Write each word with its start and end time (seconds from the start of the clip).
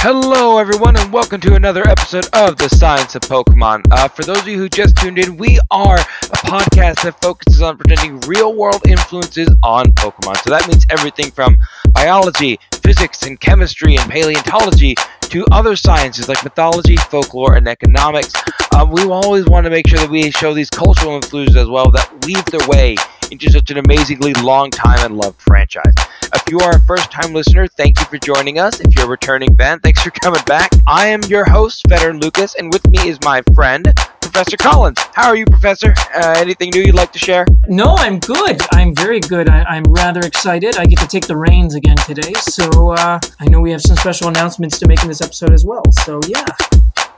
Hello, 0.00 0.58
everyone, 0.58 0.96
and 0.96 1.12
welcome 1.12 1.40
to 1.40 1.56
another 1.56 1.86
episode 1.88 2.24
of 2.32 2.56
the 2.56 2.68
Science 2.68 3.16
of 3.16 3.22
Pokemon. 3.22 3.84
Uh, 3.90 4.06
for 4.06 4.22
those 4.22 4.40
of 4.40 4.46
you 4.46 4.56
who 4.56 4.68
just 4.68 4.96
tuned 4.96 5.18
in, 5.18 5.36
we 5.36 5.58
are 5.72 5.98
a 5.98 6.38
podcast 6.46 7.02
that 7.02 7.20
focuses 7.20 7.60
on 7.62 7.76
presenting 7.76 8.20
real 8.20 8.54
world 8.54 8.80
influences 8.86 9.52
on 9.64 9.86
Pokemon. 9.94 10.36
So 10.44 10.50
that 10.50 10.68
means 10.68 10.86
everything 10.88 11.32
from 11.32 11.58
biology, 11.90 12.60
physics, 12.88 13.24
and 13.24 13.38
chemistry, 13.38 13.98
and 13.98 14.10
paleontology 14.10 14.94
to 15.20 15.44
other 15.52 15.76
sciences 15.76 16.26
like 16.26 16.42
mythology, 16.42 16.96
folklore, 16.96 17.56
and 17.56 17.68
economics. 17.68 18.32
Um, 18.74 18.90
we 18.90 19.02
always 19.02 19.44
want 19.44 19.64
to 19.64 19.70
make 19.70 19.86
sure 19.86 19.98
that 19.98 20.08
we 20.08 20.30
show 20.30 20.54
these 20.54 20.70
cultural 20.70 21.16
influences 21.16 21.54
as 21.54 21.68
well 21.68 21.90
that 21.90 22.24
weave 22.24 22.42
their 22.46 22.66
way 22.66 22.96
into 23.30 23.52
such 23.52 23.70
an 23.70 23.76
amazingly 23.76 24.32
long 24.40 24.70
time 24.70 25.00
and 25.00 25.18
loved 25.18 25.38
franchise. 25.38 25.92
If 26.34 26.44
you 26.50 26.60
are 26.60 26.76
a 26.76 26.80
first 26.80 27.12
time 27.12 27.34
listener, 27.34 27.66
thank 27.66 27.98
you 27.98 28.06
for 28.06 28.16
joining 28.16 28.58
us. 28.58 28.80
If 28.80 28.96
you're 28.96 29.04
a 29.04 29.10
returning 29.10 29.54
fan, 29.54 29.80
thanks 29.80 30.02
for 30.02 30.10
coming 30.22 30.42
back. 30.46 30.70
I 30.86 31.08
am 31.08 31.22
your 31.24 31.44
host, 31.44 31.82
Veteran 31.88 32.20
Lucas, 32.20 32.54
and 32.54 32.72
with 32.72 32.88
me 32.88 33.06
is 33.06 33.18
my 33.22 33.42
friend, 33.54 33.92
Professor 34.38 34.56
Collins. 34.56 34.98
How 35.14 35.26
are 35.26 35.34
you, 35.34 35.44
Professor? 35.46 35.92
Uh, 36.14 36.34
anything 36.36 36.70
new 36.70 36.80
you'd 36.80 36.94
like 36.94 37.10
to 37.10 37.18
share? 37.18 37.44
No, 37.66 37.96
I'm 37.98 38.20
good. 38.20 38.62
I'm 38.70 38.94
very 38.94 39.18
good. 39.18 39.48
I, 39.48 39.76
am 39.76 39.82
rather 39.88 40.20
excited. 40.20 40.76
I 40.76 40.86
get 40.86 41.00
to 41.00 41.08
take 41.08 41.26
the 41.26 41.36
reins 41.36 41.74
again 41.74 41.96
today, 41.96 42.32
so 42.34 42.92
uh, 42.92 43.18
I 43.40 43.46
know 43.46 43.60
we 43.60 43.72
have 43.72 43.82
some 43.82 43.96
special 43.96 44.28
announcements 44.28 44.78
to 44.78 44.86
make 44.86 45.02
in 45.02 45.08
this 45.08 45.20
episode 45.22 45.52
as 45.52 45.64
well. 45.64 45.82
So 45.90 46.20
yeah. 46.28 46.46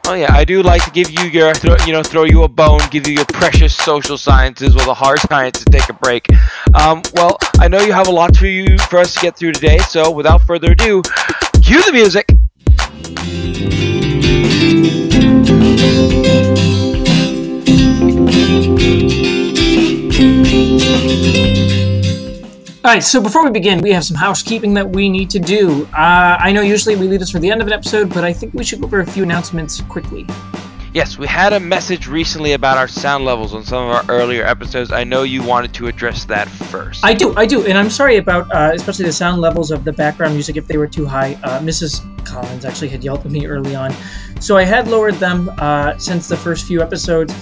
Oh 0.07 0.15
yeah, 0.15 0.33
I 0.33 0.47
do 0.47 0.63
like 0.63 0.83
to 0.87 0.91
give 0.91 1.11
you 1.11 1.25
your, 1.29 1.53
you 1.85 1.93
know, 1.93 2.03
throw 2.03 2.25
you 2.25 2.45
a 2.45 2.49
bone, 2.49 2.81
give 2.91 3.07
you 3.07 3.13
your 3.13 3.27
precious 3.27 3.77
social 3.77 4.17
sciences 4.17 4.75
while 4.75 4.87
the 4.87 4.95
hard 4.95 5.19
sciences 5.19 5.67
take 5.67 5.91
a 5.91 5.93
break. 5.93 6.27
Um, 6.81 7.03
well, 7.13 7.37
I 7.59 7.69
know 7.69 7.81
you 7.81 7.93
have 7.93 8.09
a 8.09 8.13
lot 8.13 8.35
for 8.35 8.47
you 8.47 8.79
for 8.89 8.99
us 8.99 9.13
to 9.13 9.21
get 9.21 9.37
through 9.37 9.53
today, 9.53 9.77
so 9.77 10.11
without 10.11 10.41
further 10.41 10.73
ado, 10.73 11.03
cue 11.61 11.83
the 11.83 11.93
music. 11.93 13.90
All 22.83 22.91
right, 22.91 23.03
so 23.03 23.21
before 23.21 23.45
we 23.45 23.51
begin, 23.51 23.83
we 23.83 23.93
have 23.93 24.05
some 24.05 24.17
housekeeping 24.17 24.73
that 24.73 24.89
we 24.89 25.11
need 25.11 25.29
to 25.31 25.39
do. 25.39 25.85
Uh, 25.93 26.39
I 26.41 26.51
know 26.51 26.63
usually 26.63 26.97
we 26.97 27.09
leave 27.09 27.21
this 27.21 27.31
for 27.31 27.39
the 27.39 27.51
end 27.51 27.61
of 27.61 27.67
an 27.67 27.75
episode, 27.75 28.09
but 28.09 28.25
I 28.25 28.33
think 28.33 28.55
we 28.55 28.65
should 28.65 28.81
go 28.81 28.87
over 28.87 29.01
a 29.01 29.07
few 29.07 29.23
announcements 29.23 29.83
quickly. 29.83 30.27
Yes, 30.95 31.19
we 31.19 31.27
had 31.27 31.53
a 31.53 31.61
message 31.61 32.07
recently 32.07 32.55
about 32.55 32.79
our 32.79 32.89
sound 32.89 33.27
levels 33.27 33.53
on 33.53 33.65
some 33.65 33.87
of 33.87 33.95
our 33.95 34.05
earlier 34.09 34.47
episodes. 34.47 34.93
I 34.93 35.05
know 35.05 35.25
you 35.25 35.43
wanted 35.43 35.75
to 35.75 35.89
address 35.89 36.25
that 36.25 36.49
first. 36.49 37.05
I 37.05 37.13
do, 37.13 37.35
I 37.37 37.45
do, 37.45 37.67
and 37.67 37.77
I'm 37.77 37.91
sorry 37.91 38.17
about 38.17 38.51
uh, 38.51 38.73
especially 38.75 39.05
the 39.05 39.13
sound 39.13 39.43
levels 39.43 39.71
of 39.71 39.85
the 39.85 39.93
background 39.93 40.33
music 40.33 40.57
if 40.57 40.67
they 40.67 40.79
were 40.79 40.89
too 40.89 41.05
high. 41.05 41.35
Uh, 41.45 41.61
Mrs. 41.61 42.01
Collins 42.25 42.65
actually 42.65 42.89
had 42.89 43.05
yelled 43.05 43.27
at 43.27 43.31
me 43.31 43.45
early 43.47 43.77
on, 43.77 43.95
so 44.41 44.57
I 44.57 44.65
had 44.65 44.89
lowered 44.89 45.17
them 45.17 45.51
uh, 45.59 45.99
since 45.99 46.29
the 46.29 46.37
first 46.37 46.67
few 46.67 46.81
episodes. 46.81 47.35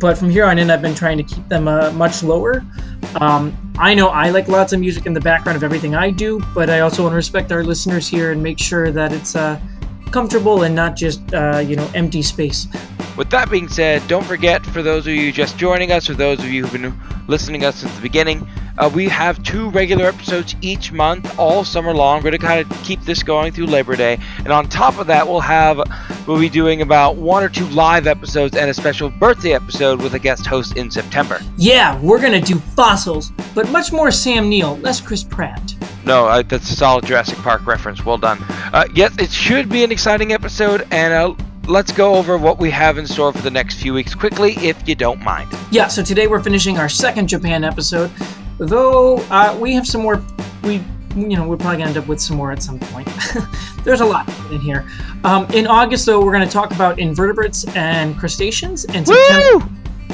But 0.00 0.18
from 0.18 0.30
here 0.30 0.46
on 0.46 0.58
in, 0.58 0.68
I've 0.68 0.82
been 0.82 0.96
trying 0.96 1.16
to 1.18 1.24
keep 1.24 1.48
them 1.48 1.68
uh, 1.68 1.92
much 1.92 2.24
lower. 2.24 2.64
Um, 3.16 3.56
I 3.78 3.94
know 3.94 4.08
I 4.08 4.30
like 4.30 4.48
lots 4.48 4.72
of 4.72 4.80
music 4.80 5.06
in 5.06 5.14
the 5.14 5.20
background 5.20 5.56
of 5.56 5.64
everything 5.64 5.94
I 5.94 6.10
do, 6.10 6.40
but 6.54 6.70
I 6.70 6.80
also 6.80 7.02
want 7.02 7.12
to 7.12 7.16
respect 7.16 7.50
our 7.50 7.64
listeners 7.64 8.06
here 8.06 8.30
and 8.30 8.42
make 8.42 8.58
sure 8.58 8.92
that 8.92 9.12
it's 9.12 9.34
uh, 9.34 9.60
comfortable 10.10 10.62
and 10.62 10.74
not 10.74 10.96
just 10.96 11.20
uh, 11.34 11.58
you 11.58 11.76
know 11.76 11.90
empty 11.94 12.22
space. 12.22 12.66
With 13.16 13.30
that 13.30 13.50
being 13.50 13.68
said, 13.68 14.06
don't 14.06 14.24
forget 14.24 14.64
for 14.64 14.82
those 14.82 15.06
of 15.06 15.12
you 15.12 15.32
just 15.32 15.58
joining 15.58 15.92
us 15.92 16.08
or 16.08 16.14
those 16.14 16.38
of 16.38 16.46
you 16.46 16.64
who've 16.64 16.80
been 16.80 16.98
listening 17.26 17.62
to 17.62 17.68
us 17.68 17.76
since 17.76 17.94
the 17.94 18.00
beginning, 18.00 18.46
uh, 18.78 18.90
we 18.94 19.08
have 19.08 19.42
two 19.42 19.68
regular 19.70 20.06
episodes 20.06 20.54
each 20.62 20.92
month, 20.92 21.38
all 21.38 21.64
summer 21.64 21.92
long. 21.92 22.18
We're 22.18 22.30
going 22.30 22.40
to 22.40 22.46
kind 22.46 22.60
of 22.60 22.82
keep 22.82 23.00
this 23.02 23.22
going 23.22 23.52
through 23.52 23.66
Labor 23.66 23.96
Day, 23.96 24.18
and 24.38 24.48
on 24.48 24.68
top 24.68 24.98
of 24.98 25.06
that, 25.08 25.26
we'll 25.26 25.40
have 25.40 25.80
we'll 26.30 26.38
be 26.38 26.48
doing 26.48 26.80
about 26.80 27.16
one 27.16 27.42
or 27.42 27.48
two 27.48 27.66
live 27.70 28.06
episodes 28.06 28.56
and 28.56 28.70
a 28.70 28.74
special 28.74 29.10
birthday 29.10 29.52
episode 29.52 30.00
with 30.00 30.14
a 30.14 30.18
guest 30.18 30.46
host 30.46 30.76
in 30.76 30.88
September. 30.88 31.40
Yeah, 31.56 32.00
we're 32.00 32.20
going 32.20 32.40
to 32.40 32.40
do 32.40 32.60
fossils, 32.60 33.32
but 33.52 33.68
much 33.70 33.90
more 33.90 34.12
Sam 34.12 34.48
Neill, 34.48 34.76
less 34.76 35.00
Chris 35.00 35.24
Pratt. 35.24 35.74
No, 36.04 36.28
uh, 36.28 36.42
that's 36.42 36.70
a 36.70 36.76
solid 36.76 37.04
Jurassic 37.04 37.36
Park 37.38 37.66
reference. 37.66 38.04
Well 38.04 38.16
done. 38.16 38.38
Uh, 38.72 38.86
yes, 38.94 39.12
it 39.18 39.32
should 39.32 39.68
be 39.68 39.82
an 39.82 39.90
exciting 39.90 40.32
episode, 40.32 40.86
and 40.92 41.12
uh, 41.12 41.34
let's 41.66 41.90
go 41.90 42.14
over 42.14 42.38
what 42.38 42.60
we 42.60 42.70
have 42.70 42.96
in 42.96 43.08
store 43.08 43.32
for 43.32 43.42
the 43.42 43.50
next 43.50 43.82
few 43.82 43.92
weeks 43.92 44.14
quickly, 44.14 44.52
if 44.58 44.88
you 44.88 44.94
don't 44.94 45.20
mind. 45.22 45.52
Yeah, 45.72 45.88
so 45.88 46.00
today 46.00 46.28
we're 46.28 46.44
finishing 46.44 46.78
our 46.78 46.88
second 46.88 47.26
Japan 47.26 47.64
episode, 47.64 48.08
though 48.58 49.18
uh, 49.30 49.58
we 49.60 49.74
have 49.74 49.86
some 49.86 50.02
more. 50.02 50.22
We 50.62 50.80
you 51.16 51.36
know, 51.36 51.46
we're 51.46 51.56
probably 51.56 51.78
gonna 51.78 51.90
end 51.90 51.98
up 51.98 52.06
with 52.06 52.20
some 52.20 52.36
more 52.36 52.52
at 52.52 52.62
some 52.62 52.78
point. 52.78 53.08
There's 53.84 54.00
a 54.00 54.06
lot 54.06 54.28
in 54.50 54.60
here. 54.60 54.88
Um, 55.24 55.46
in 55.52 55.66
August, 55.66 56.06
though, 56.06 56.24
we're 56.24 56.32
gonna 56.32 56.48
talk 56.48 56.72
about 56.72 56.98
invertebrates 56.98 57.64
and 57.76 58.18
crustaceans. 58.18 58.84
And 58.84 59.06
September, 59.06 59.68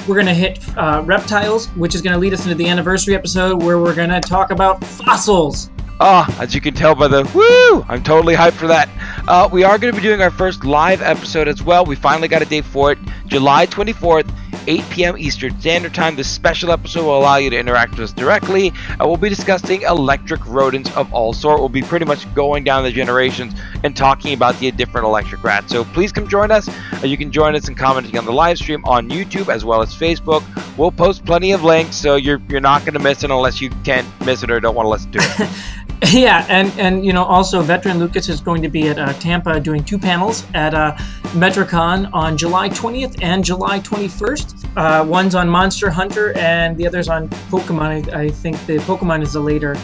we're 0.09 0.17
gonna 0.17 0.35
hit 0.35 0.61
uh, 0.77 1.03
reptiles, 1.05 1.69
which 1.71 1.95
is 1.95 2.03
gonna 2.03 2.19
lead 2.19 2.33
us 2.33 2.45
into 2.45 2.55
the 2.55 2.69
anniversary 2.69 3.15
episode 3.15 3.63
where 3.63 3.79
we're 3.79 3.95
gonna 3.95 4.21
talk 4.21 4.51
about 4.51 4.83
fossils. 4.85 5.71
Ah, 5.99 6.27
oh, 6.29 6.43
as 6.43 6.55
you 6.55 6.61
can 6.61 6.75
tell 6.75 6.95
by 6.95 7.09
the 7.09 7.25
woo, 7.35 7.85
I'm 7.89 8.03
totally 8.03 8.35
hyped 8.35 8.53
for 8.53 8.67
that. 8.67 8.89
Uh, 9.27 9.49
we 9.51 9.65
are 9.65 9.79
going 9.79 9.95
to 9.95 9.99
be 9.99 10.07
doing 10.07 10.21
our 10.21 10.31
first 10.31 10.63
live 10.63 11.01
episode 11.01 11.49
as 11.49 11.63
well. 11.63 11.87
We 11.87 11.97
finally 11.97 12.29
got 12.29 12.43
a 12.43 12.45
date 12.45 12.67
for 12.67 12.93
it, 12.93 12.99
July 13.27 13.67
24th. 13.67 14.31
8 14.67 14.85
p.m. 14.91 15.19
Eastern 15.19 15.59
Standard 15.61 15.95
Time. 15.95 16.17
This 16.17 16.31
special 16.31 16.71
episode 16.71 17.05
will 17.05 17.19
allow 17.19 17.37
you 17.37 17.51
to 17.51 17.59
interact 17.59 17.93
with 17.93 18.01
us 18.01 18.13
directly. 18.13 18.71
Uh, 18.71 19.07
we'll 19.07 19.17
be 19.17 19.29
discussing 19.29 19.83
electric 19.83 20.47
rodents 20.47 20.95
of 20.97 21.13
all 21.13 21.33
sort. 21.33 21.61
We'll 21.61 21.69
be 21.69 21.83
pretty 21.83 22.05
much 22.05 22.33
going 22.35 22.65
down 22.65 22.85
the 22.85 22.93
generations 22.93 23.55
and 23.85 23.97
talking 23.97 24.35
about 24.35 24.59
the 24.59 24.71
different 24.71 25.07
electric 25.07 25.43
rats. 25.45 25.73
So 25.73 25.85
please 25.85 26.13
come 26.13 26.29
join 26.29 26.51
us. 26.51 26.69
Uh, 27.03 27.07
you 27.07 27.17
can 27.17 27.31
join 27.31 27.55
us 27.55 27.69
in 27.69 27.75
commenting 27.75 28.19
on 28.19 28.25
the 28.25 28.33
live 28.33 28.59
stream 28.59 28.85
on 28.85 29.09
YouTube 29.09 29.49
as 29.49 29.65
well 29.65 29.83
as 29.83 29.95
Facebook. 29.95 30.43
We'll 30.77 30.93
post 30.93 31.25
plenty 31.25 31.53
of 31.53 31.65
links, 31.65 31.97
so 31.97 32.17
you're 32.17 32.41
you're 32.49 32.61
not 32.61 32.83
going 32.83 32.95
to 32.95 33.01
miss 33.01 33.25
it 33.25 33.31
unless 33.31 33.61
you 33.61 33.71
can't 33.85 34.07
miss 34.25 34.43
it 34.43 34.51
or 34.51 34.61
don't 34.61 34.75
want 34.75 34.87
to 34.87 34.91
listen 34.91 35.13
to 35.13 35.19
it. 35.21 35.51
Yeah, 36.13 36.45
and 36.51 36.71
and 36.79 37.07
you 37.07 37.13
know 37.15 37.25
also 37.25 37.63
veteran 37.63 37.99
Lucas 37.99 38.29
is 38.29 38.41
going 38.41 38.61
to 38.61 38.69
be 38.69 38.89
at 38.89 38.99
uh, 38.99 39.15
Tampa 39.15 39.59
doing 39.59 39.83
two 39.83 39.99
panels 39.99 40.45
at 40.53 40.75
uh, 40.75 40.95
MetroCon 41.33 42.11
on 42.13 42.37
July 42.37 42.69
20th 42.69 43.23
and 43.23 43.43
July 43.43 43.81
21st. 43.81 44.69
Uh, 44.77 45.05
one's 45.07 45.35
on 45.35 45.49
Monster 45.49 45.89
Hunter 45.89 46.37
and 46.37 46.77
the 46.77 46.87
other's 46.87 47.09
on 47.09 47.29
Pokemon. 47.51 48.13
I, 48.13 48.25
I 48.25 48.29
think 48.29 48.65
the 48.67 48.77
Pokemon 48.79 49.23
is 49.23 49.33
the 49.33 49.41
later. 49.41 49.75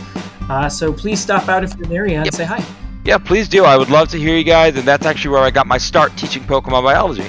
Uh, 0.50 0.69
so 0.69 0.92
please 0.92 1.19
stop 1.19 1.48
out 1.48 1.64
if 1.64 1.74
you're 1.76 1.86
there 1.86 2.04
and 2.04 2.26
yep. 2.26 2.34
say 2.34 2.44
hi. 2.44 2.62
Yeah, 3.04 3.16
please 3.16 3.48
do. 3.48 3.64
I 3.64 3.78
would 3.78 3.91
love 3.91 4.09
to 4.10 4.19
hear 4.19 4.36
you 4.36 4.44
guys, 4.44 4.76
and 4.76 4.86
that's 4.86 5.06
actually 5.06 5.30
where 5.30 5.42
I 5.42 5.50
got 5.50 5.66
my 5.66 5.78
start 5.78 6.14
teaching 6.19 6.42
Pokemon 6.44 6.84
biology. 6.84 7.26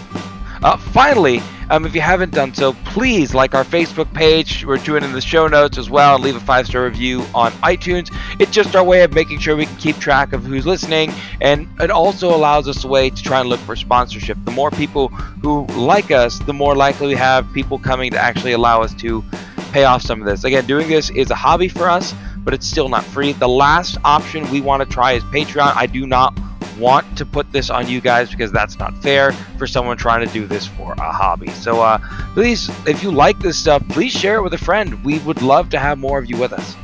Uh, 0.62 0.78
finally, 0.78 1.42
um, 1.74 1.88
if 1.88 1.96
you 1.96 2.02
haven't 2.02 2.34
done 2.34 2.54
so, 2.54 2.74
please 2.86 3.34
like 3.34 3.56
our 3.56 3.64
Facebook 3.64 4.14
page. 4.14 4.64
We're 4.64 4.78
doing 4.78 5.04
in 5.04 5.12
the 5.12 5.22
show 5.22 5.48
notes 5.48 5.80
as 5.80 5.90
well. 5.90 6.14
And 6.14 6.24
leave 6.24 6.36
a 6.36 6.40
five 6.40 6.68
star 6.68 6.84
review 6.84 7.26
on 7.34 7.52
iTunes. 7.64 8.16
It's 8.40 8.52
just 8.52 8.76
our 8.76 8.84
way 8.84 9.02
of 9.02 9.14
making 9.14 9.40
sure 9.40 9.56
we 9.56 9.66
can 9.66 9.76
keep 9.78 9.98
track 9.98 10.34
of 10.34 10.44
who's 10.44 10.68
listening, 10.68 11.12
and 11.42 11.68
it 11.80 11.90
also 11.90 12.36
allows 12.36 12.68
us 12.68 12.84
a 12.84 12.88
way 12.88 13.10
to 13.10 13.24
try 13.24 13.40
and 13.40 13.50
look 13.50 13.60
for 13.62 13.76
sponsorship. 13.76 14.38
The 14.46 14.52
more 14.52 14.70
people 14.70 15.08
who 15.08 15.66
like 15.70 16.12
us, 16.12 16.38
the 16.38 16.54
more 16.54 16.76
likely 16.76 17.08
we 17.08 17.16
have 17.16 17.52
people 17.54 17.80
coming 17.80 18.12
to 18.12 18.20
actually 18.20 18.52
allow 18.52 18.84
us 18.84 18.94
to 18.96 19.24
pay 19.72 19.86
off 19.86 20.04
some 20.04 20.22
of 20.22 20.28
this. 20.28 20.44
Again, 20.44 20.68
doing 20.68 20.88
this 20.88 21.10
is 21.10 21.32
a 21.32 21.36
hobby 21.36 21.70
for 21.70 21.90
us, 21.90 22.14
but 22.38 22.54
it's 22.54 22.68
still 22.68 22.88
not 22.88 23.04
free. 23.04 23.32
The 23.34 23.50
last 23.50 23.98
option 24.06 24.48
we 24.52 24.62
want 24.62 24.88
to 24.88 24.94
try 24.94 25.14
is 25.14 25.24
Patreon. 25.24 25.76
I 25.76 25.88
do 25.88 26.06
not 26.06 26.38
want 26.84 27.18
to 27.18 27.26
put 27.26 27.50
this 27.54 27.70
on 27.70 27.88
you 27.88 28.02
guys 28.02 28.30
because 28.30 28.52
that's 28.52 28.78
not 28.78 28.96
fair 29.02 29.32
for 29.58 29.66
someone 29.66 29.96
trying 29.96 30.28
to 30.28 30.34
do 30.34 30.46
this 30.46 30.68
for 30.68 30.92
a 30.94 31.12
hobby. 31.12 31.50
So 31.52 31.82
uh, 31.82 31.98
please, 32.34 32.70
if 32.86 33.02
you 33.02 33.10
like 33.10 33.40
this 33.40 33.58
stuff, 33.58 33.82
please 33.88 34.12
share 34.12 34.36
it 34.36 34.44
with 34.44 34.54
a 34.54 34.58
friend. 34.58 35.02
We 35.04 35.20
would 35.20 35.42
love 35.42 35.70
to 35.70 35.80
have 35.80 35.98
more 35.98 36.20
of 36.20 36.30
you 36.30 36.36
with 36.38 36.52
us. 36.52 36.76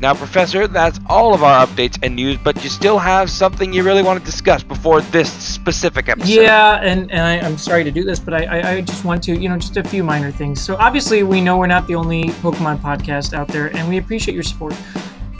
Now, 0.00 0.14
Professor, 0.14 0.66
that's 0.66 0.98
all 1.06 1.32
of 1.32 1.44
our 1.44 1.64
updates 1.64 1.96
and 2.02 2.16
news, 2.16 2.36
but 2.36 2.62
you 2.64 2.70
still 2.70 2.98
have 2.98 3.30
something 3.30 3.72
you 3.72 3.84
really 3.84 4.02
want 4.02 4.18
to 4.18 4.24
discuss 4.24 4.62
before 4.64 5.00
this 5.00 5.32
specific 5.32 6.08
episode. 6.08 6.42
Yeah, 6.42 6.80
and, 6.82 7.08
and 7.12 7.20
I, 7.20 7.34
am 7.34 7.56
sorry 7.56 7.84
to 7.84 7.90
do 7.92 8.02
this, 8.02 8.18
but 8.18 8.34
I, 8.34 8.44
I, 8.44 8.70
I, 8.70 8.80
just 8.80 9.04
want 9.04 9.22
to, 9.24 9.36
you 9.36 9.48
know, 9.48 9.56
just 9.56 9.76
a 9.76 9.84
few 9.84 10.02
minor 10.02 10.32
things. 10.32 10.60
So, 10.60 10.74
obviously, 10.76 11.22
we 11.22 11.40
know 11.40 11.56
we're 11.56 11.68
not 11.68 11.86
the 11.86 11.94
only 11.94 12.24
Pokemon 12.42 12.78
podcast 12.78 13.32
out 13.32 13.46
there, 13.46 13.68
and 13.76 13.88
we 13.88 13.98
appreciate 13.98 14.34
your 14.34 14.42
support 14.42 14.74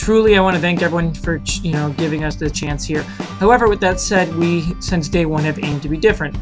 truly, 0.02 0.36
I 0.36 0.40
want 0.40 0.56
to 0.56 0.60
thank 0.60 0.82
everyone 0.82 1.14
for 1.14 1.40
you 1.62 1.72
know 1.72 1.94
giving 1.96 2.24
us 2.24 2.34
the 2.34 2.50
chance 2.50 2.84
here. 2.84 3.02
However, 3.38 3.68
with 3.68 3.78
that 3.80 4.00
said, 4.00 4.34
we 4.34 4.74
since 4.80 5.08
day 5.08 5.26
one 5.26 5.44
have 5.44 5.62
aimed 5.62 5.80
to 5.82 5.88
be 5.88 5.96
different. 5.96 6.36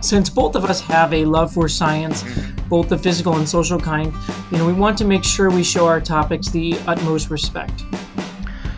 Since 0.00 0.30
both 0.30 0.54
of 0.54 0.64
us 0.64 0.80
have 0.82 1.12
a 1.12 1.24
love 1.24 1.52
for 1.52 1.68
science, 1.68 2.22
mm-hmm. 2.22 2.68
both 2.68 2.88
the 2.88 2.96
physical 2.96 3.36
and 3.38 3.48
social 3.48 3.80
kind, 3.80 4.14
you 4.52 4.58
know, 4.58 4.66
we 4.66 4.72
want 4.72 4.96
to 4.98 5.04
make 5.04 5.24
sure 5.24 5.50
we 5.50 5.64
show 5.64 5.86
our 5.86 6.00
topics 6.00 6.48
the 6.48 6.78
utmost 6.86 7.28
respect. 7.28 7.82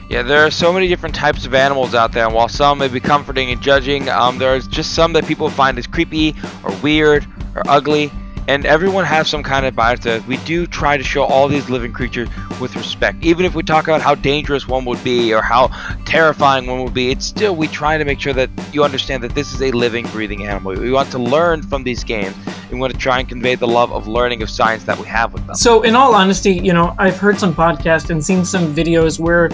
Yeah, 0.08 0.22
there 0.22 0.46
are 0.46 0.50
so 0.50 0.72
many 0.72 0.88
different 0.88 1.14
types 1.14 1.44
of 1.44 1.52
animals 1.52 1.94
out 1.94 2.12
there, 2.12 2.24
and 2.24 2.34
while 2.34 2.48
some 2.48 2.78
may 2.78 2.88
be 2.88 3.00
comforting 3.00 3.50
and 3.50 3.60
judging, 3.60 4.08
um, 4.08 4.38
there's 4.38 4.66
just 4.66 4.94
some 4.94 5.12
that 5.12 5.26
people 5.26 5.50
find 5.50 5.76
as 5.76 5.86
creepy 5.86 6.34
or 6.64 6.74
weird 6.76 7.26
or 7.54 7.62
ugly 7.68 8.10
and 8.48 8.64
everyone 8.64 9.04
has 9.04 9.28
some 9.28 9.42
kind 9.42 9.66
of 9.66 9.76
bias 9.76 10.00
that 10.00 10.26
we 10.26 10.38
do 10.38 10.66
try 10.66 10.96
to 10.96 11.04
show 11.04 11.22
all 11.22 11.48
these 11.48 11.68
living 11.68 11.92
creatures 11.92 12.30
with 12.58 12.74
respect. 12.76 13.22
Even 13.22 13.44
if 13.44 13.54
we 13.54 13.62
talk 13.62 13.84
about 13.84 14.00
how 14.00 14.14
dangerous 14.14 14.66
one 14.66 14.86
would 14.86 15.04
be 15.04 15.34
or 15.34 15.42
how 15.42 15.68
terrifying 16.06 16.66
one 16.66 16.82
would 16.82 16.94
be, 16.94 17.10
it's 17.10 17.26
still 17.26 17.54
we 17.54 17.68
try 17.68 17.98
to 17.98 18.06
make 18.06 18.18
sure 18.18 18.32
that 18.32 18.48
you 18.72 18.82
understand 18.82 19.22
that 19.22 19.34
this 19.34 19.52
is 19.52 19.60
a 19.60 19.70
living, 19.72 20.06
breathing 20.08 20.46
animal. 20.46 20.72
We 20.72 20.90
want 20.90 21.10
to 21.10 21.18
learn 21.18 21.60
from 21.60 21.84
these 21.84 22.02
games. 22.02 22.34
We 22.72 22.78
want 22.78 22.90
to 22.94 22.98
try 22.98 23.18
and 23.18 23.28
convey 23.28 23.54
the 23.54 23.68
love 23.68 23.92
of 23.92 24.08
learning 24.08 24.42
of 24.42 24.48
science 24.48 24.84
that 24.84 24.98
we 24.98 25.06
have 25.06 25.34
with 25.34 25.46
them. 25.46 25.54
So, 25.54 25.82
in 25.82 25.94
all 25.94 26.14
honesty, 26.14 26.54
you 26.54 26.72
know, 26.72 26.94
I've 26.98 27.18
heard 27.18 27.38
some 27.38 27.54
podcasts 27.54 28.08
and 28.08 28.24
seen 28.24 28.46
some 28.46 28.74
videos 28.74 29.20
where 29.20 29.50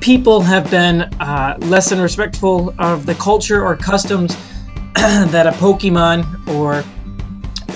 people 0.00 0.40
have 0.40 0.70
been 0.70 1.02
uh, 1.20 1.58
less 1.60 1.90
than 1.90 2.00
respectful 2.00 2.74
of 2.78 3.04
the 3.04 3.14
culture 3.16 3.62
or 3.62 3.76
customs 3.76 4.36
that 4.94 5.46
a 5.46 5.52
Pokemon 5.52 6.48
or 6.48 6.82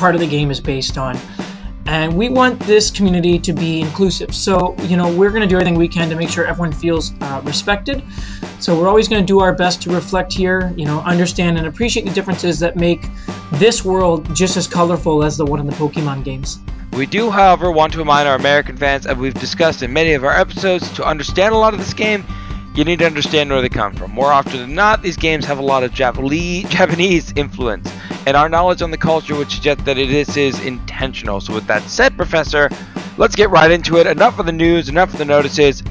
part 0.01 0.15
of 0.15 0.21
the 0.21 0.27
game 0.27 0.51
is 0.51 0.61
based 0.61 0.97
on. 0.97 1.17
And 1.85 2.17
we 2.17 2.29
want 2.31 2.59
this 2.61 2.91
community 2.91 3.39
to 3.39 3.53
be 3.53 3.81
inclusive. 3.81 4.35
So, 4.35 4.75
you 4.85 4.97
know, 4.97 5.15
we're 5.15 5.31
going 5.31 5.43
to 5.43 5.47
do 5.47 5.57
everything 5.57 5.75
we 5.75 5.89
can 5.89 6.09
to 6.09 6.17
make 6.17 6.31
sure 6.31 6.47
everyone 6.47 6.73
feels 6.73 7.13
uh, 7.21 7.43
respected. 7.45 8.03
So, 8.61 8.79
we're 8.79 8.89
always 8.89 9.09
going 9.09 9.23
to 9.23 9.27
do 9.27 9.41
our 9.41 9.55
best 9.55 9.83
to 9.83 9.91
reflect 9.91 10.33
here, 10.33 10.73
you 10.77 10.87
know, 10.87 11.01
understand 11.01 11.59
and 11.59 11.67
appreciate 11.67 12.07
the 12.07 12.13
differences 12.13 12.59
that 12.61 12.77
make 12.77 13.07
this 13.55 13.85
world 13.85 14.35
just 14.35 14.57
as 14.57 14.67
colorful 14.67 15.23
as 15.23 15.37
the 15.37 15.45
one 15.45 15.61
in 15.61 15.67
the 15.67 15.73
Pokemon 15.73 16.25
games. 16.25 16.61
We 16.93 17.07
do, 17.07 17.31
however, 17.31 17.71
want 17.71 17.93
to 17.93 17.99
remind 17.99 18.27
our 18.27 18.37
American 18.37 18.77
fans, 18.77 19.07
as 19.07 19.17
we've 19.17 19.35
discussed 19.35 19.83
in 19.83 19.93
many 19.93 20.13
of 20.15 20.25
our 20.25 20.33
episodes, 20.33 20.91
to 20.93 21.05
understand 21.05 21.55
a 21.55 21.59
lot 21.59 21.75
of 21.75 21.81
this 21.81 21.93
game, 21.93 22.25
you 22.75 22.85
need 22.85 23.01
to 23.01 23.07
understand 23.07 23.51
where 23.51 23.61
they 23.61 23.69
come 23.69 23.95
from. 23.95 24.13
More 24.13 24.33
often 24.33 24.59
than 24.59 24.75
not, 24.75 25.03
these 25.03 25.17
games 25.17 25.45
have 25.45 25.59
a 25.59 25.63
lot 25.63 25.83
of 25.83 25.93
Japanese 25.93 27.33
influence, 27.37 27.93
and 28.27 28.37
our 28.37 28.49
knowledge 28.49 28.83
on 28.83 28.91
the 28.91 28.99
culture 28.99 29.35
would 29.35 29.51
suggest 29.51 29.85
that 29.85 29.95
this 29.95 30.37
is 30.37 30.61
intentional. 30.61 31.41
So, 31.41 31.55
with 31.55 31.67
that 31.67 31.83
said, 31.83 32.17
Professor, 32.17 32.71
let's 33.17 33.35
get 33.35 33.51
right 33.51 33.71
into 33.71 33.97
it. 33.99 34.07
Enough 34.07 34.39
of 34.39 34.47
the 34.47 34.53
news, 34.53 34.89
enough 34.89 35.13
of 35.13 35.19
the 35.19 35.25
notices. 35.25 35.83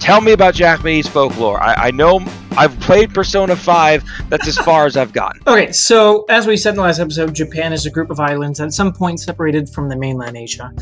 Tell 0.00 0.20
me 0.20 0.32
about 0.32 0.54
Japanese 0.54 1.08
folklore. 1.08 1.60
I, 1.62 1.88
I 1.88 1.90
know 1.90 2.20
I've 2.58 2.78
played 2.80 3.14
Persona 3.14 3.54
5. 3.54 4.04
That's 4.30 4.48
as 4.48 4.58
far 4.58 4.84
as 4.84 4.96
I've 4.96 5.12
gotten. 5.12 5.40
Okay, 5.48 5.72
so 5.72 6.24
as 6.28 6.46
we 6.46 6.56
said 6.56 6.70
in 6.70 6.76
the 6.76 6.82
last 6.82 7.00
episode, 7.00 7.34
Japan 7.34 7.72
is 7.72 7.86
a 7.86 7.90
group 7.90 8.10
of 8.10 8.20
islands 8.20 8.60
at 8.60 8.72
some 8.72 8.92
point 8.92 9.18
separated 9.18 9.68
from 9.68 9.88
the 9.88 9.96
mainland 9.96 10.36
Asia. 10.36 10.72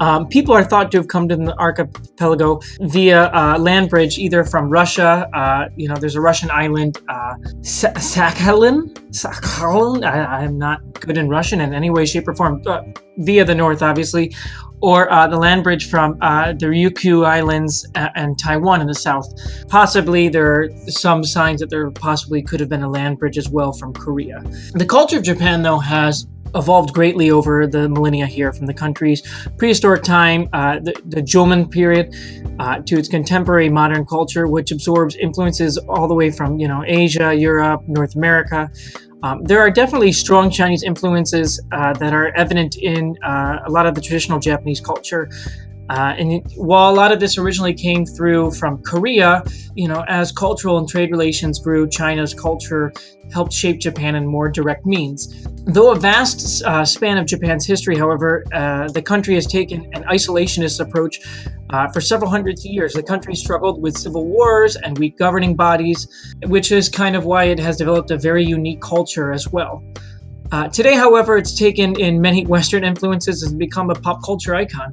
Um, 0.00 0.26
people 0.26 0.54
are 0.54 0.64
thought 0.64 0.90
to 0.92 0.98
have 0.98 1.08
come 1.08 1.28
to 1.28 1.36
the 1.36 1.56
archipelago 1.58 2.60
via 2.80 3.30
uh, 3.32 3.58
land 3.58 3.90
bridge, 3.90 4.18
either 4.18 4.42
from 4.42 4.70
Russia. 4.70 5.28
Uh, 5.34 5.68
you 5.76 5.86
know, 5.86 5.96
there's 5.96 6.16
a 6.16 6.20
Russian 6.20 6.50
island, 6.50 6.98
uh, 7.08 7.34
Sakhalin. 7.60 8.94
Sakhalin. 9.10 10.04
I, 10.04 10.44
am 10.44 10.58
not 10.58 10.80
good 11.00 11.18
in 11.18 11.28
Russian 11.28 11.60
in 11.60 11.74
any 11.74 11.90
way, 11.90 12.06
shape, 12.06 12.26
or 12.26 12.34
form. 12.34 12.62
Uh, 12.66 12.82
via 13.18 13.44
the 13.44 13.54
north, 13.54 13.82
obviously, 13.82 14.34
or 14.82 15.10
uh, 15.10 15.26
the 15.26 15.36
land 15.36 15.64
bridge 15.64 15.88
from 15.88 16.18
uh, 16.20 16.52
the 16.52 16.66
Ryukyu 16.66 17.24
Islands 17.24 17.86
and 17.94 18.38
Taiwan 18.38 18.80
in 18.80 18.86
the 18.86 18.94
south. 18.94 19.26
Possibly 19.68 20.28
there 20.28 20.52
are 20.52 20.68
some 20.86 21.15
signs 21.24 21.60
that 21.60 21.70
there 21.70 21.90
possibly 21.90 22.42
could 22.42 22.60
have 22.60 22.68
been 22.68 22.82
a 22.82 22.90
land 22.90 23.18
bridge 23.18 23.38
as 23.38 23.48
well 23.48 23.72
from 23.72 23.92
Korea. 23.92 24.42
The 24.74 24.86
culture 24.86 25.16
of 25.16 25.22
Japan, 25.22 25.62
though, 25.62 25.78
has 25.78 26.26
evolved 26.54 26.92
greatly 26.92 27.30
over 27.30 27.66
the 27.66 27.88
millennia 27.88 28.26
here 28.26 28.52
from 28.52 28.66
the 28.66 28.74
country's 28.74 29.22
prehistoric 29.58 30.02
time, 30.02 30.48
uh, 30.52 30.78
the, 30.78 30.92
the 31.06 31.22
Jomon 31.22 31.70
period, 31.70 32.14
uh, 32.58 32.80
to 32.80 32.96
its 32.98 33.08
contemporary 33.08 33.68
modern 33.68 34.04
culture, 34.06 34.46
which 34.46 34.72
absorbs 34.72 35.16
influences 35.16 35.76
all 35.88 36.08
the 36.08 36.14
way 36.14 36.30
from 36.30 36.58
you 36.58 36.68
know 36.68 36.82
Asia, 36.86 37.34
Europe, 37.34 37.82
North 37.86 38.14
America. 38.14 38.70
Um, 39.22 39.42
there 39.44 39.60
are 39.60 39.70
definitely 39.70 40.12
strong 40.12 40.50
Chinese 40.50 40.82
influences 40.82 41.60
uh, 41.72 41.92
that 41.94 42.12
are 42.12 42.28
evident 42.36 42.76
in 42.76 43.16
uh, 43.24 43.58
a 43.66 43.70
lot 43.70 43.86
of 43.86 43.94
the 43.94 44.00
traditional 44.00 44.38
Japanese 44.38 44.80
culture. 44.80 45.30
Uh, 45.88 46.14
and 46.18 46.42
while 46.56 46.92
a 46.92 46.94
lot 46.94 47.12
of 47.12 47.20
this 47.20 47.38
originally 47.38 47.74
came 47.74 48.04
through 48.04 48.50
from 48.52 48.82
Korea, 48.82 49.44
you 49.74 49.88
know, 49.88 50.04
as 50.08 50.32
cultural 50.32 50.78
and 50.78 50.88
trade 50.88 51.10
relations 51.10 51.58
grew, 51.58 51.88
China's 51.88 52.34
culture 52.34 52.92
helped 53.32 53.52
shape 53.52 53.78
Japan 53.78 54.14
in 54.14 54.26
more 54.26 54.48
direct 54.48 54.86
means. 54.86 55.46
Though 55.66 55.92
a 55.92 55.96
vast 55.96 56.64
uh, 56.64 56.84
span 56.84 57.18
of 57.18 57.26
Japan's 57.26 57.66
history, 57.66 57.96
however, 57.96 58.44
uh, 58.52 58.88
the 58.88 59.02
country 59.02 59.34
has 59.34 59.46
taken 59.46 59.88
an 59.94 60.04
isolationist 60.04 60.80
approach 60.80 61.20
uh, 61.70 61.88
for 61.88 62.00
several 62.00 62.30
hundreds 62.30 62.64
of 62.64 62.70
years. 62.70 62.92
The 62.92 63.02
country 63.02 63.34
struggled 63.34 63.82
with 63.82 63.96
civil 63.96 64.26
wars 64.26 64.76
and 64.76 64.98
weak 64.98 65.18
governing 65.18 65.56
bodies, 65.56 66.34
which 66.46 66.72
is 66.72 66.88
kind 66.88 67.16
of 67.16 67.24
why 67.24 67.44
it 67.44 67.58
has 67.58 67.76
developed 67.76 68.10
a 68.10 68.18
very 68.18 68.44
unique 68.44 68.80
culture 68.80 69.32
as 69.32 69.48
well. 69.48 69.82
Uh, 70.52 70.68
today, 70.68 70.94
however, 70.94 71.36
it's 71.36 71.54
taken 71.54 71.98
in 72.00 72.20
many 72.20 72.46
Western 72.46 72.84
influences 72.84 73.42
and 73.42 73.58
become 73.58 73.90
a 73.90 73.94
pop 73.94 74.22
culture 74.24 74.54
icon. 74.54 74.92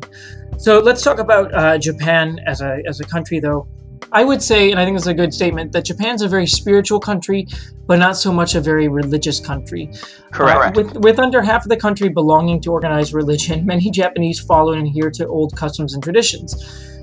So 0.57 0.79
let's 0.79 1.01
talk 1.01 1.19
about 1.19 1.53
uh, 1.53 1.77
Japan 1.77 2.39
as 2.47 2.61
a, 2.61 2.81
as 2.87 2.99
a 2.99 3.03
country, 3.03 3.39
though. 3.39 3.67
I 4.11 4.23
would 4.23 4.41
say, 4.41 4.71
and 4.71 4.79
I 4.79 4.85
think 4.85 4.97
it's 4.97 5.07
a 5.07 5.13
good 5.13 5.33
statement, 5.33 5.71
that 5.71 5.85
Japan's 5.85 6.21
a 6.21 6.27
very 6.27 6.47
spiritual 6.47 6.99
country, 6.99 7.47
but 7.87 7.99
not 7.99 8.17
so 8.17 8.31
much 8.31 8.55
a 8.55 8.61
very 8.61 8.87
religious 8.87 9.39
country. 9.39 9.91
Correct. 10.31 10.77
Uh, 10.77 10.83
with, 10.83 10.97
with 10.97 11.19
under 11.19 11.41
half 11.41 11.63
of 11.63 11.69
the 11.69 11.77
country 11.77 12.09
belonging 12.09 12.61
to 12.61 12.71
organized 12.71 13.13
religion, 13.13 13.65
many 13.73 13.89
Japanese 13.89 14.39
follow 14.39 14.73
and 14.73 14.87
adhere 14.87 15.11
to 15.11 15.27
old 15.27 15.55
customs 15.55 15.93
and 15.93 16.03
traditions. 16.03 16.55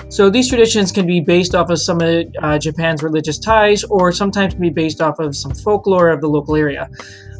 So 0.09 0.29
these 0.29 0.49
traditions 0.49 0.91
can 0.91 1.07
be 1.07 1.21
based 1.21 1.55
off 1.55 1.71
of 1.71 1.81
some 1.81 2.01
of 2.01 2.27
uh, 2.43 2.59
Japan's 2.59 3.03
religious 3.03 3.39
ties, 3.39 3.85
or 3.85 4.11
sometimes 4.11 4.55
can 4.55 4.63
be 4.63 4.71
based 4.71 5.01
off 5.01 5.21
of 5.21 5.37
some 5.37 5.55
folklore 5.55 6.09
of 6.11 6.21
the 6.21 6.29
local 6.29 6.57
area. 6.57 6.91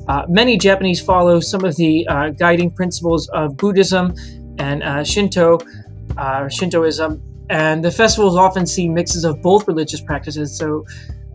Uh, 0.09 0.25
many 0.29 0.57
Japanese 0.57 1.01
follow 1.01 1.41
some 1.41 1.65
of 1.65 1.77
the 1.77 2.07
uh, 2.09 2.31
guiding 2.31 2.71
principles 2.71 3.29
of 3.31 3.57
Buddhism 3.57 4.15
and 4.59 4.83
uh, 4.83 5.03
Shinto, 5.03 5.59
uh, 6.17 6.49
Shintoism, 6.49 7.21
and 7.51 7.85
the 7.85 7.91
festivals 7.91 8.37
often 8.37 8.65
see 8.65 8.89
mixes 8.89 9.25
of 9.25 9.43
both 9.43 9.67
religious 9.67 10.01
practices. 10.01 10.57
So, 10.57 10.87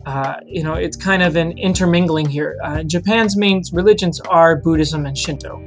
uh, 0.05 0.35
you 0.45 0.63
know, 0.63 0.73
it's 0.73 0.95
kind 0.95 1.21
of 1.21 1.35
an 1.35 1.57
intermingling 1.57 2.27
here. 2.29 2.57
Uh, 2.63 2.83
Japan's 2.83 3.35
main 3.35 3.61
religions 3.73 4.21
are 4.21 4.55
Buddhism 4.55 5.05
and 5.05 5.17
Shinto. 5.17 5.61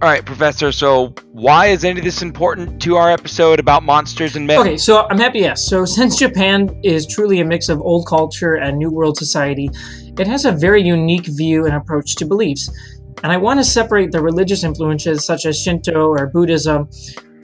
All 0.00 0.08
right, 0.08 0.24
Professor. 0.24 0.70
So, 0.70 1.14
why 1.32 1.66
is 1.68 1.84
any 1.84 1.98
of 1.98 2.04
this 2.04 2.22
important 2.22 2.80
to 2.82 2.96
our 2.96 3.10
episode 3.10 3.58
about 3.58 3.82
monsters 3.82 4.36
and 4.36 4.46
myths? 4.46 4.60
Okay, 4.60 4.76
so 4.76 5.08
I'm 5.08 5.18
happy. 5.18 5.40
Yes. 5.40 5.66
So, 5.66 5.84
since 5.86 6.16
Japan 6.16 6.78
is 6.84 7.06
truly 7.06 7.40
a 7.40 7.44
mix 7.44 7.68
of 7.68 7.80
old 7.80 8.06
culture 8.06 8.54
and 8.56 8.78
new 8.78 8.90
world 8.90 9.16
society, 9.16 9.70
it 10.18 10.26
has 10.26 10.44
a 10.44 10.52
very 10.52 10.82
unique 10.82 11.26
view 11.26 11.64
and 11.64 11.74
approach 11.74 12.14
to 12.16 12.26
beliefs. 12.26 12.70
And 13.24 13.32
I 13.32 13.38
want 13.38 13.58
to 13.58 13.64
separate 13.64 14.12
the 14.12 14.20
religious 14.20 14.62
influences 14.62 15.24
such 15.24 15.46
as 15.46 15.60
Shinto 15.60 16.10
or 16.10 16.26
Buddhism 16.28 16.88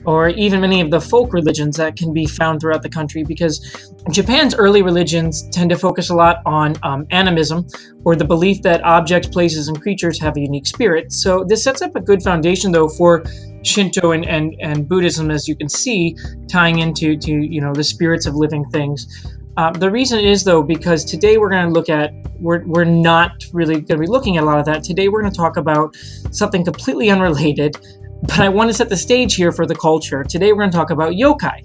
or 0.05 0.29
even 0.29 0.61
many 0.61 0.81
of 0.81 0.91
the 0.91 1.01
folk 1.01 1.33
religions 1.33 1.77
that 1.77 1.95
can 1.95 2.13
be 2.13 2.25
found 2.25 2.61
throughout 2.61 2.81
the 2.81 2.89
country 2.89 3.23
because 3.23 3.93
Japan's 4.11 4.55
early 4.55 4.81
religions 4.81 5.47
tend 5.49 5.69
to 5.69 5.77
focus 5.77 6.09
a 6.09 6.15
lot 6.15 6.41
on 6.45 6.75
um, 6.83 7.05
animism 7.11 7.67
or 8.03 8.15
the 8.15 8.25
belief 8.25 8.61
that 8.61 8.83
objects, 8.83 9.27
places, 9.27 9.67
and 9.67 9.81
creatures 9.81 10.19
have 10.19 10.37
a 10.37 10.39
unique 10.39 10.67
spirit. 10.67 11.11
So 11.11 11.43
this 11.43 11.63
sets 11.63 11.81
up 11.81 11.95
a 11.95 12.01
good 12.01 12.21
foundation 12.21 12.71
though 12.71 12.89
for 12.89 13.23
Shinto 13.63 14.11
and, 14.11 14.25
and, 14.25 14.55
and 14.61 14.87
Buddhism, 14.87 15.31
as 15.31 15.47
you 15.47 15.55
can 15.55 15.69
see, 15.69 16.15
tying 16.47 16.79
into 16.79 17.17
to 17.17 17.31
you 17.31 17.61
know 17.61 17.73
the 17.73 17.83
spirits 17.83 18.25
of 18.25 18.35
living 18.35 18.65
things. 18.69 19.07
Uh, 19.57 19.71
the 19.71 19.89
reason 19.89 20.19
is 20.19 20.43
though 20.43 20.61
because 20.61 21.05
today 21.05 21.37
we're 21.37 21.49
going 21.49 21.65
to 21.65 21.73
look 21.73 21.89
at 21.89 22.13
we're, 22.39 22.65
we're 22.65 22.83
not 22.83 23.31
really 23.53 23.75
going 23.75 23.85
to 23.85 23.97
be 23.97 24.07
looking 24.07 24.37
at 24.37 24.43
a 24.43 24.45
lot 24.45 24.59
of 24.59 24.65
that. 24.65 24.83
Today 24.83 25.07
we're 25.07 25.21
going 25.21 25.31
to 25.31 25.37
talk 25.37 25.57
about 25.57 25.95
something 26.31 26.63
completely 26.63 27.09
unrelated, 27.09 27.77
but 28.21 28.39
I 28.39 28.49
want 28.49 28.69
to 28.69 28.73
set 28.73 28.89
the 28.89 28.97
stage 28.97 29.35
here 29.35 29.51
for 29.51 29.65
the 29.65 29.75
culture. 29.75 30.23
Today 30.23 30.51
we're 30.51 30.59
going 30.59 30.71
to 30.71 30.77
talk 30.77 30.89
about 30.89 31.13
yokai. 31.13 31.63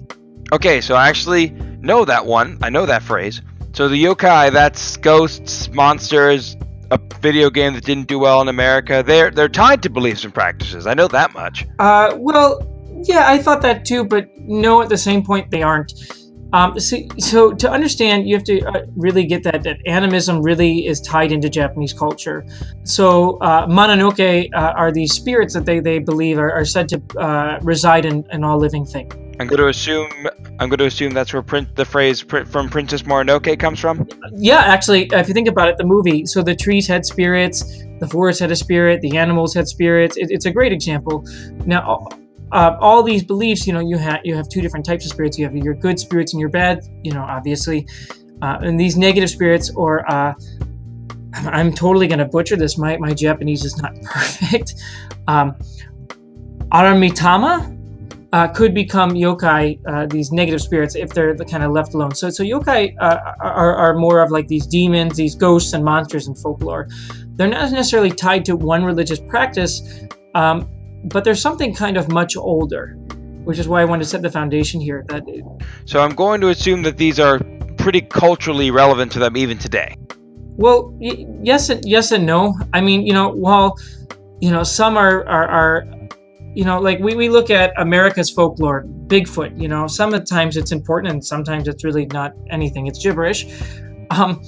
Okay, 0.53 0.81
so 0.81 0.95
I 0.95 1.07
actually 1.07 1.49
know 1.79 2.05
that 2.05 2.25
one. 2.25 2.57
I 2.61 2.69
know 2.69 2.85
that 2.85 3.03
phrase. 3.03 3.41
So 3.73 3.87
the 3.87 4.03
yokai, 4.03 4.51
that's 4.51 4.97
ghosts, 4.97 5.69
monsters, 5.69 6.57
a 6.91 6.99
video 7.21 7.49
game 7.49 7.73
that 7.73 7.85
didn't 7.85 8.07
do 8.07 8.19
well 8.19 8.41
in 8.41 8.49
America. 8.49 9.01
They're 9.05 9.31
they're 9.31 9.49
tied 9.49 9.81
to 9.83 9.89
beliefs 9.89 10.25
and 10.25 10.33
practices. 10.33 10.87
I 10.87 10.93
know 10.93 11.07
that 11.07 11.33
much. 11.33 11.65
Uh, 11.79 12.15
well, 12.17 12.67
yeah, 13.03 13.29
I 13.29 13.37
thought 13.37 13.61
that 13.61 13.85
too, 13.85 14.03
but 14.03 14.27
no, 14.39 14.81
at 14.81 14.89
the 14.89 14.97
same 14.97 15.23
point 15.23 15.51
they 15.51 15.63
aren't. 15.63 15.93
Um, 16.53 16.79
so, 16.79 16.97
so 17.17 17.53
to 17.53 17.69
understand, 17.69 18.27
you 18.27 18.35
have 18.35 18.43
to 18.45 18.61
uh, 18.65 18.85
really 18.95 19.25
get 19.25 19.43
that 19.43 19.63
that 19.63 19.77
animism 19.85 20.41
really 20.41 20.85
is 20.85 20.99
tied 21.01 21.31
into 21.31 21.49
Japanese 21.49 21.93
culture. 21.93 22.45
So 22.83 23.37
uh, 23.37 23.67
Mononoke 23.67 24.49
uh, 24.53 24.57
are 24.57 24.91
these 24.91 25.13
spirits 25.13 25.53
that 25.53 25.65
they, 25.65 25.79
they 25.79 25.99
believe 25.99 26.37
are, 26.37 26.51
are 26.51 26.65
said 26.65 26.89
to 26.89 27.01
uh, 27.19 27.59
reside 27.61 28.05
in, 28.05 28.25
in 28.31 28.43
all 28.43 28.57
living 28.57 28.85
things. 28.85 29.13
I'm 29.39 29.47
going 29.47 29.57
to 29.57 29.69
assume 29.69 30.11
I'm 30.59 30.69
going 30.69 30.77
to 30.77 30.85
assume 30.85 31.13
that's 31.13 31.33
where 31.33 31.41
print, 31.41 31.75
the 31.75 31.85
phrase 31.85 32.21
from 32.21 32.69
Princess 32.69 33.01
Mononoke 33.01 33.57
comes 33.57 33.79
from. 33.79 34.07
Yeah, 34.33 34.59
actually, 34.59 35.09
if 35.13 35.27
you 35.27 35.33
think 35.33 35.47
about 35.47 35.69
it, 35.69 35.77
the 35.77 35.83
movie. 35.83 36.27
So 36.27 36.43
the 36.43 36.55
trees 36.55 36.85
had 36.85 37.05
spirits, 37.05 37.83
the 37.99 38.07
forest 38.07 38.39
had 38.39 38.51
a 38.51 38.55
spirit, 38.55 39.01
the 39.01 39.17
animals 39.17 39.55
had 39.55 39.67
spirits. 39.67 40.17
It, 40.17 40.29
it's 40.29 40.45
a 40.45 40.51
great 40.51 40.71
example. 40.71 41.25
Now, 41.65 42.07
uh, 42.51 42.77
all 42.79 43.03
these 43.03 43.23
beliefs, 43.23 43.65
you 43.65 43.73
know, 43.73 43.79
you 43.79 43.97
have 43.97 44.21
you 44.23 44.35
have 44.35 44.49
two 44.49 44.61
different 44.61 44.85
types 44.85 45.05
of 45.05 45.11
spirits. 45.11 45.37
You 45.37 45.45
have 45.45 45.55
your 45.55 45.73
good 45.73 45.99
spirits 45.99 46.33
and 46.33 46.39
your 46.39 46.49
bad, 46.49 46.83
you 47.03 47.13
know, 47.13 47.21
obviously, 47.21 47.87
uh, 48.41 48.57
and 48.61 48.79
these 48.79 48.97
negative 48.97 49.29
spirits 49.29 49.71
or 49.75 50.09
uh, 50.11 50.33
I'm 51.33 51.73
totally 51.73 52.07
to 52.07 52.25
butcher 52.25 52.55
this. 52.55 52.77
My, 52.77 52.97
my 52.97 53.13
Japanese 53.13 53.63
is 53.63 53.77
not 53.77 53.99
perfect. 54.03 54.75
Um, 55.27 55.55
Aramitama 56.71 57.77
uh, 58.33 58.47
could 58.47 58.73
become 58.73 59.11
yokai, 59.11 59.79
uh, 59.87 60.05
these 60.07 60.31
negative 60.31 60.61
spirits, 60.61 60.95
if 60.95 61.09
they're 61.09 61.33
the 61.33 61.45
kind 61.45 61.63
of 61.63 61.71
left 61.71 61.93
alone. 61.93 62.15
So, 62.15 62.29
so 62.29 62.43
yokai 62.43 62.95
uh, 62.99 63.33
are, 63.41 63.75
are 63.75 63.93
more 63.95 64.21
of 64.21 64.31
like 64.31 64.47
these 64.47 64.65
demons, 64.65 65.17
these 65.17 65.35
ghosts 65.35 65.73
and 65.73 65.83
monsters 65.83 66.27
in 66.27 66.35
folklore. 66.35 66.87
They're 67.35 67.47
not 67.47 67.71
necessarily 67.71 68.11
tied 68.11 68.45
to 68.45 68.55
one 68.55 68.83
religious 68.83 69.19
practice, 69.19 69.81
um, 70.35 70.69
but 71.05 71.23
there's 71.23 71.41
something 71.41 71.73
kind 71.73 71.97
of 71.97 72.11
much 72.11 72.35
older, 72.35 72.95
which 73.43 73.59
is 73.59 73.67
why 73.67 73.81
I 73.81 73.85
wanted 73.85 74.03
to 74.03 74.09
set 74.09 74.21
the 74.21 74.29
foundation 74.29 74.79
here. 74.81 75.05
That 75.09 75.23
so 75.85 76.01
I'm 76.01 76.15
going 76.15 76.41
to 76.41 76.49
assume 76.49 76.83
that 76.83 76.97
these 76.97 77.19
are 77.19 77.39
pretty 77.77 78.01
culturally 78.01 78.71
relevant 78.71 79.11
to 79.13 79.19
them 79.19 79.35
even 79.35 79.57
today. 79.57 79.95
Well, 80.57 80.93
y- 80.99 81.25
yes 81.41 81.69
and 81.69 81.83
yes 81.85 82.11
and 82.11 82.25
no. 82.25 82.55
I 82.73 82.81
mean, 82.81 83.05
you 83.05 83.13
know, 83.13 83.29
while 83.29 83.77
you 84.39 84.51
know 84.51 84.63
some 84.63 84.97
are 84.97 85.27
are, 85.27 85.47
are 85.47 85.87
you 86.53 86.65
know, 86.65 86.79
like 86.79 86.99
we, 86.99 87.15
we 87.15 87.29
look 87.29 87.49
at 87.49 87.73
America's 87.77 88.29
folklore, 88.29 88.83
Bigfoot, 89.07 89.59
you 89.59 89.67
know, 89.67 89.87
sometimes 89.87 90.57
it's 90.57 90.71
important 90.71 91.13
and 91.13 91.25
sometimes 91.25 91.67
it's 91.67 91.83
really 91.83 92.05
not 92.07 92.33
anything, 92.49 92.87
it's 92.87 93.01
gibberish. 93.01 93.47
Um, 94.09 94.43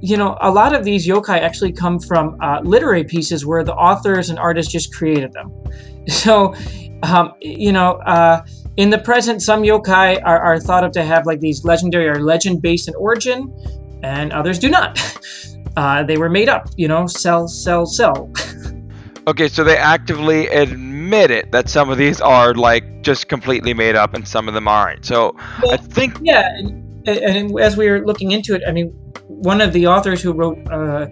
you 0.00 0.16
know, 0.16 0.36
a 0.40 0.50
lot 0.50 0.74
of 0.74 0.84
these 0.84 1.06
yokai 1.06 1.40
actually 1.40 1.72
come 1.72 1.98
from 1.98 2.36
uh, 2.40 2.60
literary 2.62 3.04
pieces 3.04 3.46
where 3.46 3.64
the 3.64 3.74
authors 3.74 4.30
and 4.30 4.38
artists 4.38 4.70
just 4.72 4.94
created 4.94 5.32
them. 5.32 5.52
So, 6.08 6.54
um, 7.02 7.32
you 7.40 7.72
know, 7.72 7.94
uh, 8.06 8.46
in 8.76 8.90
the 8.90 8.98
present, 8.98 9.42
some 9.42 9.64
yokai 9.64 10.22
are, 10.24 10.38
are 10.38 10.60
thought 10.60 10.84
of 10.84 10.92
to 10.92 11.02
have 11.02 11.26
like 11.26 11.40
these 11.40 11.64
legendary 11.64 12.06
or 12.08 12.22
legend 12.22 12.62
based 12.62 12.86
in 12.86 12.94
origin, 12.94 13.52
and 14.04 14.32
others 14.32 14.58
do 14.58 14.70
not. 14.70 14.98
Uh, 15.76 16.02
they 16.02 16.16
were 16.16 16.30
made 16.30 16.48
up, 16.48 16.70
you 16.78 16.88
know, 16.88 17.06
sell, 17.06 17.46
sell, 17.46 17.84
sell. 17.84 18.32
Okay, 19.28 19.48
so 19.48 19.64
they 19.64 19.76
actively 19.76 20.46
admit 20.46 21.32
it 21.32 21.50
that 21.50 21.68
some 21.68 21.90
of 21.90 21.98
these 21.98 22.20
are 22.20 22.54
like 22.54 23.02
just 23.02 23.26
completely 23.26 23.74
made 23.74 23.96
up 23.96 24.14
and 24.14 24.26
some 24.26 24.46
of 24.46 24.54
them 24.54 24.68
aren't. 24.68 25.04
So 25.04 25.34
well, 25.62 25.72
I 25.72 25.76
think 25.78 26.16
yeah, 26.22 26.48
and, 26.56 26.85
and, 27.06 27.60
as 27.60 27.76
we 27.76 27.88
were 27.90 28.04
looking 28.04 28.32
into 28.32 28.54
it, 28.54 28.62
I 28.66 28.72
mean, 28.72 28.88
one 29.26 29.60
of 29.60 29.72
the 29.72 29.86
authors 29.86 30.22
who 30.22 30.32
wrote 30.32 30.58
uh, 30.68 31.06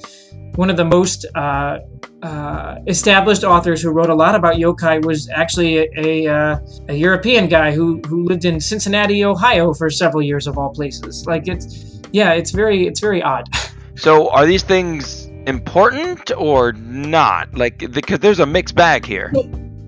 one 0.56 0.70
of 0.70 0.76
the 0.76 0.84
most 0.84 1.26
uh, 1.34 1.78
uh, 2.22 2.76
established 2.86 3.44
authors 3.44 3.82
who 3.82 3.90
wrote 3.90 4.08
a 4.08 4.14
lot 4.14 4.34
about 4.34 4.56
yokai 4.56 5.04
was 5.04 5.28
actually 5.30 5.78
a, 5.78 5.88
a, 5.96 6.26
uh, 6.26 6.58
a, 6.88 6.94
European 6.94 7.48
guy 7.48 7.72
who, 7.72 8.00
who 8.06 8.24
lived 8.24 8.44
in 8.44 8.60
Cincinnati, 8.60 9.24
Ohio 9.24 9.74
for 9.74 9.90
several 9.90 10.22
years 10.22 10.46
of 10.46 10.56
all 10.56 10.70
places. 10.72 11.26
Like 11.26 11.48
it's 11.48 12.00
yeah, 12.12 12.32
it's 12.32 12.52
very 12.52 12.86
it's 12.86 13.00
very 13.00 13.22
odd. 13.22 13.48
So 13.96 14.28
are 14.30 14.44
these 14.44 14.64
things 14.64 15.26
important 15.46 16.32
or 16.36 16.72
not? 16.72 17.56
Like, 17.56 17.78
because 17.92 18.18
there's 18.18 18.40
a 18.40 18.46
mixed 18.46 18.74
bag 18.74 19.06
here. 19.06 19.32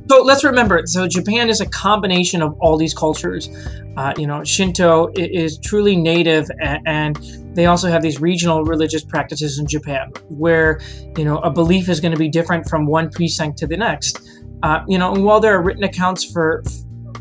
So 0.08 0.22
let's 0.22 0.44
remember. 0.44 0.82
So 0.86 1.08
Japan 1.08 1.48
is 1.48 1.60
a 1.60 1.66
combination 1.66 2.42
of 2.42 2.56
all 2.60 2.76
these 2.76 2.94
cultures. 2.94 3.48
Uh, 3.96 4.12
you 4.16 4.26
know, 4.26 4.44
Shinto 4.44 5.10
is 5.14 5.58
truly 5.58 5.96
native, 5.96 6.48
and 6.60 7.16
they 7.54 7.66
also 7.66 7.88
have 7.88 8.02
these 8.02 8.20
regional 8.20 8.62
religious 8.64 9.02
practices 9.02 9.58
in 9.58 9.66
Japan, 9.66 10.12
where 10.28 10.80
you 11.16 11.24
know 11.24 11.38
a 11.38 11.50
belief 11.50 11.88
is 11.88 11.98
going 11.98 12.12
to 12.12 12.18
be 12.18 12.28
different 12.28 12.68
from 12.68 12.86
one 12.86 13.10
precinct 13.10 13.58
to 13.58 13.66
the 13.66 13.76
next. 13.76 14.20
Uh, 14.62 14.84
you 14.86 14.98
know, 14.98 15.12
and 15.12 15.24
while 15.24 15.40
there 15.40 15.54
are 15.54 15.62
written 15.62 15.84
accounts 15.84 16.24
for 16.24 16.62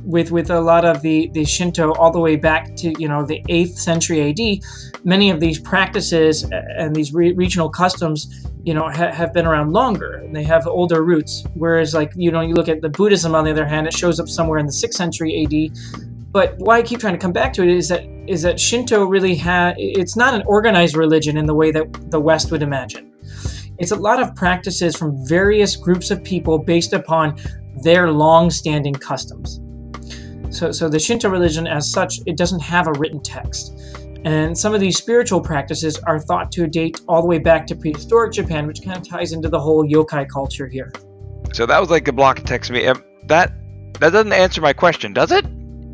with 0.05 0.31
with 0.31 0.49
a 0.49 0.61
lot 0.61 0.85
of 0.85 1.01
the 1.01 1.29
the 1.33 1.43
Shinto 1.43 1.93
all 1.93 2.11
the 2.11 2.19
way 2.19 2.35
back 2.35 2.75
to 2.77 2.93
you 2.99 3.07
know 3.07 3.25
the 3.25 3.43
eighth 3.49 3.77
century 3.77 4.29
AD, 4.29 4.63
many 5.03 5.29
of 5.29 5.39
these 5.39 5.59
practices 5.59 6.45
uh, 6.45 6.61
and 6.77 6.95
these 6.95 7.13
re- 7.13 7.33
regional 7.33 7.69
customs 7.69 8.47
you 8.63 8.73
know 8.73 8.87
ha- 8.89 9.11
have 9.11 9.33
been 9.33 9.45
around 9.45 9.73
longer 9.73 10.13
and 10.13 10.35
they 10.35 10.43
have 10.43 10.67
older 10.67 11.03
roots. 11.03 11.43
Whereas 11.55 11.93
like 11.93 12.13
you 12.15 12.31
know 12.31 12.41
you 12.41 12.53
look 12.53 12.69
at 12.69 12.81
the 12.81 12.89
Buddhism 12.89 13.35
on 13.35 13.43
the 13.45 13.51
other 13.51 13.65
hand, 13.65 13.87
it 13.87 13.93
shows 13.93 14.19
up 14.19 14.29
somewhere 14.29 14.59
in 14.59 14.65
the 14.65 14.73
sixth 14.73 14.97
century 14.97 15.43
AD. 15.43 15.77
But 16.31 16.55
why 16.57 16.77
I 16.77 16.81
keep 16.81 16.99
trying 16.99 17.13
to 17.13 17.19
come 17.19 17.31
back 17.31 17.53
to 17.53 17.63
it 17.63 17.69
is 17.69 17.89
that 17.89 18.05
is 18.27 18.41
that 18.43 18.59
Shinto 18.59 19.05
really 19.05 19.35
had 19.35 19.75
it's 19.77 20.15
not 20.15 20.33
an 20.33 20.43
organized 20.45 20.95
religion 20.95 21.37
in 21.37 21.45
the 21.45 21.55
way 21.55 21.71
that 21.71 22.11
the 22.11 22.19
West 22.19 22.51
would 22.51 22.61
imagine. 22.61 23.11
It's 23.77 23.91
a 23.91 23.95
lot 23.95 24.21
of 24.21 24.35
practices 24.35 24.95
from 24.95 25.27
various 25.27 25.75
groups 25.75 26.11
of 26.11 26.23
people 26.23 26.57
based 26.59 26.93
upon 26.93 27.37
their 27.83 28.09
long-standing 28.09 28.93
customs. 28.93 29.59
So, 30.55 30.71
so 30.71 30.87
the 30.87 30.99
Shinto 30.99 31.29
religion, 31.29 31.67
as 31.67 31.91
such, 31.91 32.21
it 32.25 32.37
doesn't 32.37 32.61
have 32.61 32.87
a 32.87 32.93
written 32.93 33.21
text. 33.21 33.77
And 34.23 34.57
some 34.57 34.73
of 34.73 34.79
these 34.79 34.97
spiritual 34.97 35.41
practices 35.41 35.97
are 36.07 36.17
thought 36.17 36.49
to 36.53 36.65
date 36.65 37.01
all 37.07 37.21
the 37.21 37.27
way 37.27 37.39
back 37.39 37.67
to 37.67 37.75
prehistoric 37.75 38.31
Japan, 38.31 38.65
which 38.65 38.81
kind 38.81 38.97
of 38.97 39.07
ties 39.07 39.33
into 39.33 39.49
the 39.49 39.59
whole 39.59 39.85
yokai 39.85 40.27
culture 40.29 40.67
here. 40.67 40.91
So 41.53 41.65
that 41.65 41.79
was 41.79 41.89
like 41.89 42.07
a 42.07 42.13
block 42.13 42.39
of 42.39 42.45
text 42.45 42.71
me. 42.71 42.87
Um, 42.87 43.03
that 43.27 43.51
that 43.99 44.11
doesn't 44.11 44.33
answer 44.33 44.61
my 44.61 44.73
question, 44.73 45.13
does 45.13 45.31
it? 45.31 45.45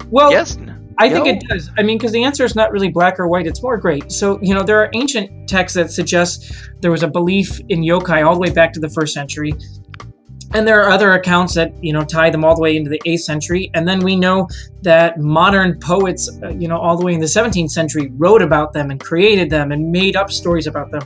Well, 0.10 0.32
yes. 0.32 0.58
I 0.98 1.10
think 1.10 1.26
it 1.26 1.44
does. 1.48 1.70
I 1.78 1.84
mean, 1.84 1.98
because 1.98 2.12
the 2.12 2.24
answer 2.24 2.46
is 2.46 2.56
not 2.56 2.72
really 2.72 2.90
black 2.90 3.20
or 3.20 3.28
white; 3.28 3.48
it's 3.48 3.64
more 3.64 3.78
gray. 3.78 4.02
So, 4.08 4.40
you 4.42 4.54
know, 4.54 4.62
there 4.62 4.80
are 4.80 4.90
ancient 4.94 5.50
texts 5.50 5.76
that 5.76 5.92
suggest 5.92 6.54
there 6.82 6.92
was 6.92 7.02
a 7.02 7.08
belief 7.08 7.60
in 7.70 7.82
yokai 7.82 8.26
all 8.26 8.36
the 8.36 8.40
way 8.40 8.52
back 8.52 8.72
to 8.74 8.80
the 8.80 8.90
first 8.90 9.14
century, 9.14 9.54
and 10.54 10.68
there 10.68 10.82
are 10.84 10.90
other 10.90 11.14
accounts 11.14 11.56
that 11.56 11.72
you 11.84 11.94
know 11.94 12.04
tie 12.04 12.30
them 12.30 12.44
all 12.44 12.56
the 12.56 12.62
way 12.62 12.76
into 12.76 12.90
the 12.90 13.02
8th 13.06 13.22
century. 13.22 13.72
And 13.74 13.88
then 13.88 14.00
we 14.00 14.16
know 14.16 14.48
that 14.82 15.20
modern 15.20 15.80
poets 15.80 16.30
uh, 16.44 16.50
you 16.50 16.68
know 16.68 16.78
all 16.78 16.98
the 16.98 17.06
way 17.06 17.14
in 17.14 17.20
the 17.20 17.26
17th 17.26 17.72
century 17.72 18.12
wrote 18.16 18.42
about 18.42 18.74
them 18.74 18.92
and 18.92 19.00
created 19.00 19.50
them 19.50 19.72
and 19.72 19.92
made 19.92 20.16
up 20.16 20.32
stories 20.32 20.68
about 20.68 20.92
them. 20.92 21.02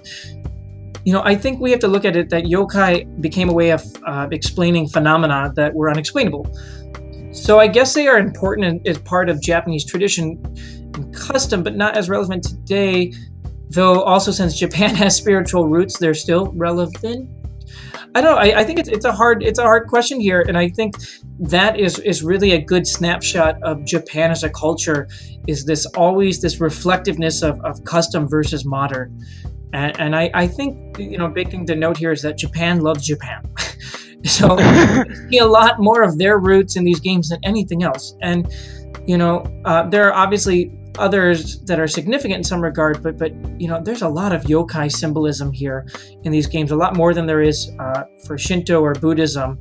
You 1.04 1.14
know 1.14 1.22
i 1.24 1.36
think 1.36 1.60
we 1.60 1.70
have 1.70 1.80
to 1.82 1.88
look 1.88 2.06
at 2.06 2.16
it 2.16 2.30
that 2.30 2.46
yokai 2.46 3.22
became 3.22 3.50
a 3.50 3.54
way 3.54 3.70
of 3.70 3.84
uh, 4.08 4.28
explaining 4.32 4.88
phenomena 4.88 5.54
that 5.56 5.74
were 5.74 5.90
unexplainable. 5.90 6.52
So 7.32 7.60
i 7.60 7.68
guess 7.68 7.94
they 7.94 8.08
are 8.08 8.18
important 8.18 8.88
as 8.88 8.98
part 8.98 9.30
of 9.30 9.40
japanese 9.42 9.86
tradition 9.86 10.42
and 10.96 11.14
custom 11.14 11.62
but 11.62 11.76
not 11.76 11.96
as 11.96 12.10
relevant 12.10 12.44
today 12.44 13.14
though 13.70 14.02
also 14.02 14.32
since 14.32 14.58
japan 14.58 14.96
has 15.04 15.16
spiritual 15.16 15.68
roots 15.68 16.00
they're 16.00 16.16
still 16.16 16.52
relevant 16.54 17.30
I 18.16 18.22
don't 18.22 18.34
know. 18.34 18.42
I, 18.42 18.62
I 18.62 18.64
think 18.64 18.80
it's, 18.80 18.88
it's 18.88 19.04
a 19.04 19.12
hard 19.12 19.44
it's 19.44 19.60
a 19.60 19.64
hard 19.64 19.88
question 19.88 20.22
here, 20.22 20.42
and 20.48 20.58
I 20.58 20.70
think 20.70 20.96
that 21.38 21.78
is 21.78 22.00
is 22.00 22.24
really 22.24 22.54
a 22.54 22.62
good 22.62 22.88
snapshot 22.88 23.62
of 23.62 23.84
Japan 23.84 24.32
as 24.32 24.42
a 24.44 24.50
culture. 24.50 25.10
Is 25.48 25.66
this 25.66 25.86
always 25.98 26.42
this 26.42 26.62
reflectiveness 26.62 27.44
of, 27.44 27.60
of 27.66 27.84
custom 27.84 28.30
versus 28.30 28.64
modern? 28.64 29.22
And, 29.74 30.00
and 30.00 30.16
I, 30.16 30.32
I 30.34 30.48
think 30.48 30.98
you 30.98 31.18
know 31.18 31.28
big 31.28 31.52
thing 31.52 31.66
to 31.66 31.76
note 31.76 31.98
here 31.98 32.14
is 32.14 32.22
that 32.22 32.38
Japan 32.38 32.80
loves 32.80 33.06
Japan. 33.06 33.44
so 34.24 34.58
see 35.30 35.40
a 35.40 35.46
lot 35.46 35.82
more 35.82 36.02
of 36.02 36.18
their 36.18 36.40
roots 36.40 36.78
in 36.78 36.86
these 36.86 37.02
games 37.02 37.28
than 37.30 37.40
anything 37.44 37.84
else. 37.84 38.16
And 38.22 38.48
you 39.06 39.18
know, 39.18 39.44
uh, 39.66 39.90
there 39.90 40.08
are 40.08 40.14
obviously 40.14 40.72
others 40.98 41.60
that 41.62 41.80
are 41.80 41.88
significant 41.88 42.38
in 42.38 42.44
some 42.44 42.62
regard, 42.62 43.02
but 43.04 43.18
but 43.18 43.34
you 43.60 43.68
know, 43.68 43.82
there's 43.82 44.02
a 44.02 44.10
lot 44.10 44.34
of 44.34 44.44
yokai 44.44 44.92
symbolism 44.92 45.52
here 45.52 45.88
in 46.24 46.32
these 46.32 46.48
games, 46.48 46.72
a 46.72 46.76
lot 46.76 46.96
more 46.96 47.14
than 47.14 47.26
there 47.26 47.42
is 47.42 47.72
uh, 47.80 48.04
for 48.26 48.38
Shinto 48.38 48.82
or 48.82 48.94
Buddhism. 48.94 49.60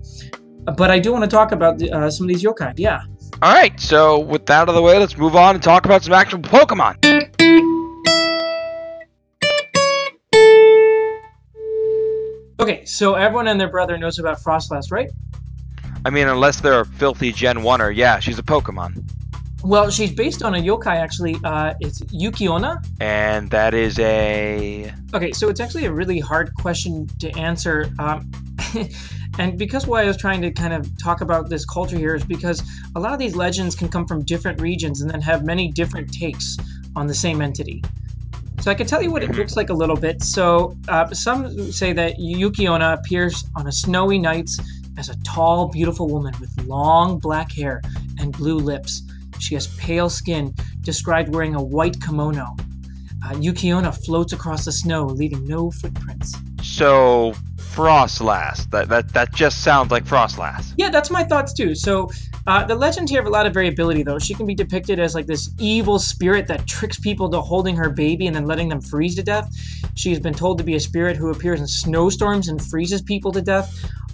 But 0.76 0.90
I 0.90 0.98
do 0.98 1.12
want 1.12 1.24
to 1.24 1.30
talk 1.30 1.52
about 1.52 1.82
uh, 1.82 2.10
some 2.10 2.24
of 2.24 2.28
these 2.28 2.42
yokai. 2.42 2.74
Yeah. 2.76 3.02
All 3.42 3.52
right. 3.52 3.78
So 3.78 4.18
with 4.18 4.46
that 4.46 4.62
out 4.62 4.68
of 4.68 4.74
the 4.74 4.82
way, 4.82 4.98
let's 4.98 5.16
move 5.16 5.36
on 5.36 5.54
and 5.54 5.62
talk 5.62 5.84
about 5.84 6.02
some 6.02 6.14
actual 6.14 6.40
Pokemon. 6.40 6.96
Okay, 12.60 12.84
so 12.86 13.14
everyone 13.14 13.48
and 13.48 13.60
their 13.60 13.68
brother 13.68 13.98
knows 13.98 14.18
about 14.18 14.38
Froslass, 14.38 14.90
right? 14.90 15.10
I 16.06 16.10
mean, 16.10 16.28
unless 16.28 16.60
they're 16.60 16.80
a 16.80 16.86
filthy 16.86 17.32
Gen 17.32 17.58
1er, 17.58 17.94
yeah, 17.94 18.20
she's 18.20 18.38
a 18.38 18.42
Pokemon. 18.42 19.10
Well, 19.64 19.88
she's 19.88 20.12
based 20.12 20.42
on 20.42 20.54
a 20.54 20.58
yokai, 20.58 20.96
actually. 20.96 21.36
Uh, 21.42 21.72
it's 21.80 22.02
Yuki-onna. 22.12 22.82
And 23.00 23.50
that 23.50 23.72
is 23.72 23.98
a. 23.98 24.92
Okay, 25.14 25.32
so 25.32 25.48
it's 25.48 25.58
actually 25.58 25.86
a 25.86 25.92
really 25.92 26.20
hard 26.20 26.54
question 26.56 27.06
to 27.20 27.30
answer. 27.30 27.90
Um, 27.98 28.30
and 29.38 29.58
because 29.58 29.86
why 29.86 30.02
I 30.02 30.04
was 30.04 30.18
trying 30.18 30.42
to 30.42 30.50
kind 30.50 30.74
of 30.74 30.86
talk 31.02 31.22
about 31.22 31.48
this 31.48 31.64
culture 31.64 31.96
here 31.96 32.14
is 32.14 32.24
because 32.24 32.62
a 32.94 33.00
lot 33.00 33.14
of 33.14 33.18
these 33.18 33.34
legends 33.34 33.74
can 33.74 33.88
come 33.88 34.06
from 34.06 34.22
different 34.24 34.60
regions 34.60 35.00
and 35.00 35.10
then 35.10 35.22
have 35.22 35.46
many 35.46 35.72
different 35.72 36.12
takes 36.12 36.58
on 36.94 37.06
the 37.06 37.14
same 37.14 37.40
entity. 37.40 37.82
So 38.60 38.70
I 38.70 38.74
can 38.74 38.86
tell 38.86 39.02
you 39.02 39.10
what 39.10 39.22
it 39.22 39.30
mm-hmm. 39.30 39.38
looks 39.38 39.56
like 39.56 39.70
a 39.70 39.74
little 39.74 39.96
bit. 39.96 40.22
So 40.22 40.76
uh, 40.88 41.08
some 41.14 41.72
say 41.72 41.94
that 41.94 42.18
Yuki-onna 42.18 42.98
appears 43.00 43.44
on 43.56 43.66
a 43.66 43.72
snowy 43.72 44.18
night 44.18 44.50
as 44.98 45.08
a 45.08 45.16
tall, 45.22 45.68
beautiful 45.68 46.06
woman 46.06 46.34
with 46.38 46.50
long 46.66 47.18
black 47.18 47.50
hair 47.50 47.80
and 48.18 48.30
blue 48.30 48.58
lips. 48.58 49.02
She 49.44 49.54
has 49.54 49.66
pale 49.76 50.08
skin, 50.08 50.54
described 50.80 51.34
wearing 51.34 51.54
a 51.54 51.62
white 51.62 52.00
kimono. 52.02 52.56
Uh, 53.24 53.36
Yuki-onna 53.38 53.92
floats 53.92 54.32
across 54.32 54.64
the 54.64 54.72
snow, 54.72 55.06
leaving 55.06 55.46
no 55.46 55.70
footprints. 55.70 56.34
So, 56.62 57.32
Froslass. 57.56 58.68
That, 58.70 58.88
that, 58.88 59.12
that 59.14 59.34
just 59.34 59.62
sounds 59.62 59.90
like 59.90 60.04
Froslass. 60.04 60.72
Yeah, 60.76 60.90
that's 60.90 61.10
my 61.10 61.24
thoughts 61.24 61.52
too. 61.52 61.74
So, 61.74 62.10
Uh, 62.46 62.62
the 62.62 62.74
legends 62.74 63.10
here 63.10 63.22
have 63.22 63.26
a 63.26 63.30
lot 63.38 63.46
of 63.46 63.54
variability, 63.54 64.02
though. 64.02 64.18
She 64.18 64.34
can 64.34 64.44
be 64.44 64.54
depicted 64.54 64.98
as 65.00 65.14
like 65.14 65.26
this 65.26 65.48
evil 65.58 65.98
spirit 65.98 66.46
that 66.48 66.66
tricks 66.66 66.98
people 66.98 67.26
to 67.30 67.40
holding 67.40 67.74
her 67.74 67.88
baby 67.88 68.26
and 68.26 68.36
then 68.36 68.44
letting 68.44 68.68
them 68.68 68.82
freeze 68.82 69.14
to 69.16 69.22
death. 69.22 69.48
She's 69.94 70.20
been 70.20 70.34
told 70.34 70.58
to 70.58 70.64
be 70.64 70.74
a 70.74 70.80
spirit 70.80 71.16
who 71.16 71.30
appears 71.30 71.60
in 71.60 71.66
snowstorms 71.66 72.48
and 72.48 72.60
freezes 72.60 73.00
people 73.00 73.32
to 73.32 73.40
death. 73.40 73.68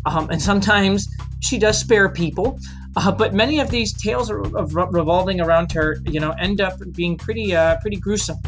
Um, 0.07 0.31
and 0.31 0.41
sometimes 0.41 1.09
she 1.41 1.59
does 1.59 1.77
spare 1.81 2.09
people. 2.09 2.57
Uh, 2.97 3.13
but 3.13 3.33
many 3.33 3.61
of 3.61 3.71
these 3.71 3.93
tales 3.93 4.31
are, 4.31 4.41
of 4.57 4.75
revolving 4.75 5.41
around 5.41 5.71
her, 5.73 5.99
you 6.07 6.19
know, 6.19 6.33
end 6.33 6.61
up 6.61 6.79
being 6.93 7.17
pretty, 7.17 7.55
uh, 7.55 7.77
pretty 7.81 7.97
gruesome. 7.97 8.39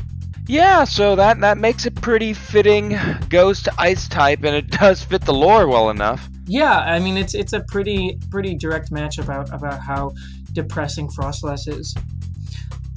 Yeah, 0.48 0.84
so 0.84 1.14
that 1.14 1.40
that 1.40 1.58
makes 1.58 1.86
it 1.86 1.94
pretty 1.94 2.32
fitting 2.32 2.98
ghost 3.28 3.68
ice 3.78 4.08
type, 4.08 4.42
and 4.42 4.56
it 4.56 4.70
does 4.70 5.02
fit 5.02 5.22
the 5.22 5.32
lore 5.32 5.68
well 5.68 5.88
enough. 5.90 6.28
Yeah, 6.46 6.78
I 6.78 6.98
mean 6.98 7.16
it's 7.16 7.34
it's 7.34 7.52
a 7.52 7.60
pretty 7.60 8.18
pretty 8.28 8.56
direct 8.56 8.90
match 8.90 9.18
about 9.18 9.54
about 9.54 9.80
how 9.80 10.12
depressing 10.52 11.08
Froslass 11.08 11.68
is. 11.68 11.94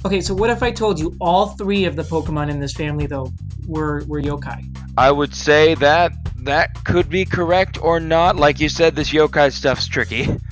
Okay, 0.04 0.20
so 0.20 0.34
what 0.34 0.50
if 0.50 0.62
I 0.62 0.72
told 0.72 0.98
you 0.98 1.16
all 1.20 1.48
three 1.48 1.84
of 1.84 1.94
the 1.96 2.02
Pokemon 2.02 2.50
in 2.50 2.58
this 2.58 2.72
family 2.72 3.06
though 3.06 3.32
were 3.66 4.02
were 4.08 4.20
yokai? 4.20 4.64
I 4.98 5.12
would 5.12 5.34
say 5.34 5.74
that 5.76 6.12
that 6.38 6.84
could 6.84 7.08
be 7.08 7.24
correct 7.24 7.80
or 7.80 8.00
not. 8.00 8.36
Like 8.36 8.58
you 8.58 8.68
said, 8.68 8.96
this 8.96 9.12
yokai 9.12 9.52
stuff's 9.52 9.86
tricky. 9.86 10.28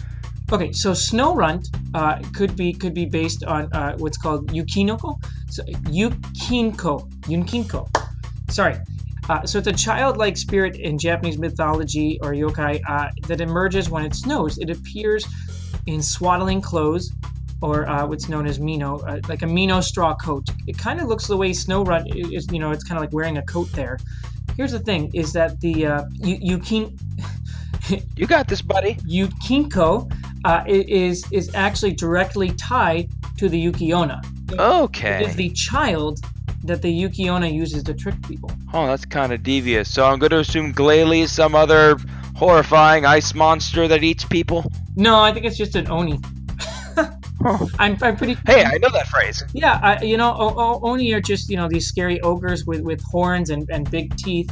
Okay, 0.52 0.72
so 0.72 0.92
Snorunt 0.92 1.74
uh, 1.94 2.20
could 2.34 2.54
be 2.54 2.72
could 2.72 2.94
be 2.94 3.06
based 3.06 3.44
on 3.44 3.72
uh, 3.72 3.96
what's 3.96 4.18
called 4.18 4.48
Yukinoko. 4.52 5.18
So 5.50 5.62
Yukinko, 5.64 7.10
Yukinko. 7.22 7.88
Sorry. 8.50 8.76
Uh, 9.30 9.46
so 9.46 9.58
it's 9.58 9.68
a 9.68 9.72
childlike 9.72 10.36
spirit 10.36 10.76
in 10.76 10.98
Japanese 10.98 11.38
mythology 11.38 12.18
or 12.22 12.32
yokai 12.32 12.78
uh, 12.86 13.08
that 13.26 13.40
emerges 13.40 13.88
when 13.88 14.04
it 14.04 14.14
snows. 14.14 14.58
It 14.58 14.68
appears 14.68 15.26
in 15.86 16.02
swaddling 16.02 16.60
clothes, 16.60 17.10
or 17.62 17.88
uh, 17.88 18.06
what's 18.06 18.28
known 18.28 18.46
as 18.46 18.60
mino, 18.60 18.98
uh, 18.98 19.20
like 19.26 19.40
a 19.40 19.46
mino 19.46 19.80
straw 19.80 20.14
coat. 20.14 20.46
It 20.66 20.76
kind 20.76 21.00
of 21.00 21.08
looks 21.08 21.26
the 21.26 21.38
way 21.38 21.50
Snorunt 21.52 22.14
is. 22.14 22.46
You 22.52 22.58
know, 22.58 22.70
it's 22.70 22.84
kind 22.84 22.98
of 22.98 23.02
like 23.02 23.14
wearing 23.14 23.38
a 23.38 23.42
coat 23.42 23.72
there. 23.72 23.98
Here's 24.58 24.72
the 24.72 24.78
thing: 24.78 25.10
is 25.14 25.32
that 25.32 25.58
the 25.60 25.86
uh, 25.86 26.04
Yukin. 26.18 27.00
you 28.16 28.26
got 28.26 28.46
this, 28.46 28.60
buddy. 28.60 28.96
Yukinko 28.96 30.12
uh, 30.44 30.62
is 30.66 31.24
is 31.32 31.54
actually 31.54 31.92
directly 31.92 32.50
tied 32.50 33.10
to 33.38 33.48
the 33.48 33.58
Yuki-onna. 33.58 34.20
Okay. 34.52 35.22
It 35.24 35.28
is 35.30 35.36
the 35.36 35.50
child 35.50 36.20
that 36.64 36.80
the 36.82 36.90
Yuki-onna 36.90 37.48
uses 37.48 37.82
to 37.84 37.94
trick 37.94 38.14
people. 38.26 38.50
Oh, 38.72 38.86
that's 38.86 39.04
kind 39.04 39.32
of 39.32 39.42
devious. 39.42 39.92
So 39.92 40.06
I'm 40.06 40.18
going 40.18 40.30
to 40.30 40.38
assume 40.38 40.72
Glalie 40.72 41.20
is 41.22 41.32
some 41.32 41.54
other 41.54 41.96
horrifying 42.36 43.04
ice 43.04 43.34
monster 43.34 43.86
that 43.88 44.02
eats 44.02 44.24
people. 44.24 44.64
No, 44.96 45.20
I 45.20 45.32
think 45.32 45.44
it's 45.44 45.56
just 45.58 45.76
an 45.76 45.88
oni. 45.90 46.18
I'm, 47.78 47.98
I'm 48.00 48.16
pretty. 48.16 48.36
Hey, 48.46 48.64
I 48.64 48.78
know 48.78 48.88
that 48.90 49.08
phrase. 49.08 49.44
Yeah, 49.52 49.78
I, 49.82 50.02
you 50.02 50.16
know, 50.16 50.32
o- 50.32 50.54
o- 50.56 50.80
oni 50.82 51.12
are 51.12 51.20
just 51.20 51.50
you 51.50 51.56
know 51.56 51.68
these 51.68 51.86
scary 51.86 52.20
ogres 52.22 52.64
with 52.64 52.80
with 52.80 53.02
horns 53.02 53.50
and, 53.50 53.68
and 53.70 53.90
big 53.90 54.16
teeth. 54.16 54.50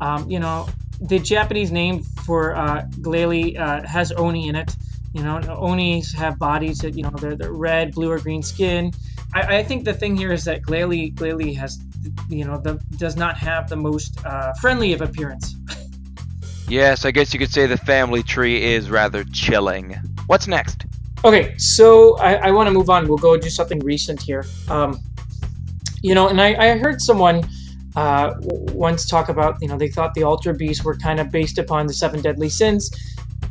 Um, 0.00 0.30
you 0.30 0.38
know, 0.38 0.68
the 1.00 1.18
Japanese 1.18 1.72
name 1.72 2.02
for 2.02 2.54
uh, 2.54 2.82
Glalie 3.00 3.58
uh, 3.58 3.84
has 3.86 4.12
oni 4.12 4.48
in 4.48 4.54
it. 4.54 4.76
You 5.18 5.24
know, 5.24 5.40
onis 5.58 6.12
have 6.12 6.38
bodies 6.38 6.78
that 6.78 6.94
you 6.94 7.02
know 7.02 7.10
they're, 7.10 7.34
they're 7.34 7.52
red, 7.52 7.92
blue, 7.92 8.08
or 8.08 8.20
green 8.20 8.40
skin. 8.40 8.92
I, 9.34 9.58
I 9.58 9.62
think 9.64 9.84
the 9.84 9.92
thing 9.92 10.16
here 10.16 10.32
is 10.32 10.44
that 10.44 10.62
Glalie 10.62 11.12
Glalie 11.12 11.56
has 11.56 11.80
you 12.28 12.44
know 12.44 12.56
the 12.56 12.74
does 12.98 13.16
not 13.16 13.36
have 13.36 13.68
the 13.68 13.74
most 13.74 14.24
uh, 14.24 14.52
friendly 14.60 14.92
of 14.92 15.00
appearance. 15.02 15.56
yes, 16.68 17.04
I 17.04 17.10
guess 17.10 17.34
you 17.34 17.40
could 17.40 17.50
say 17.50 17.66
the 17.66 17.76
family 17.76 18.22
tree 18.22 18.62
is 18.62 18.90
rather 18.90 19.24
chilling. 19.24 19.96
What's 20.28 20.46
next? 20.46 20.84
Okay, 21.24 21.58
so 21.58 22.16
I, 22.18 22.34
I 22.34 22.50
want 22.52 22.68
to 22.68 22.72
move 22.72 22.88
on. 22.88 23.08
We'll 23.08 23.18
go 23.18 23.36
do 23.36 23.50
something 23.50 23.80
recent 23.80 24.22
here. 24.22 24.44
Um, 24.68 25.00
you 26.00 26.14
know, 26.14 26.28
and 26.28 26.40
I, 26.40 26.54
I 26.54 26.78
heard 26.78 27.00
someone 27.00 27.42
uh, 27.96 28.34
once 28.72 29.04
talk 29.04 29.28
about, 29.28 29.60
you 29.60 29.66
know, 29.66 29.76
they 29.76 29.88
thought 29.88 30.14
the 30.14 30.22
Ultra 30.22 30.54
Beasts 30.54 30.84
were 30.84 30.94
kind 30.94 31.18
of 31.18 31.32
based 31.32 31.58
upon 31.58 31.88
the 31.88 31.92
seven 31.92 32.20
deadly 32.20 32.48
sins. 32.48 32.92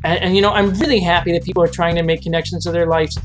And, 0.03 0.23
and, 0.23 0.35
you 0.35 0.41
know, 0.41 0.51
I'm 0.51 0.73
really 0.75 0.99
happy 0.99 1.31
that 1.33 1.43
people 1.43 1.63
are 1.63 1.67
trying 1.67 1.95
to 1.95 2.03
make 2.03 2.21
connections 2.21 2.63
to 2.65 2.71
their 2.71 2.85
lives. 2.85 3.17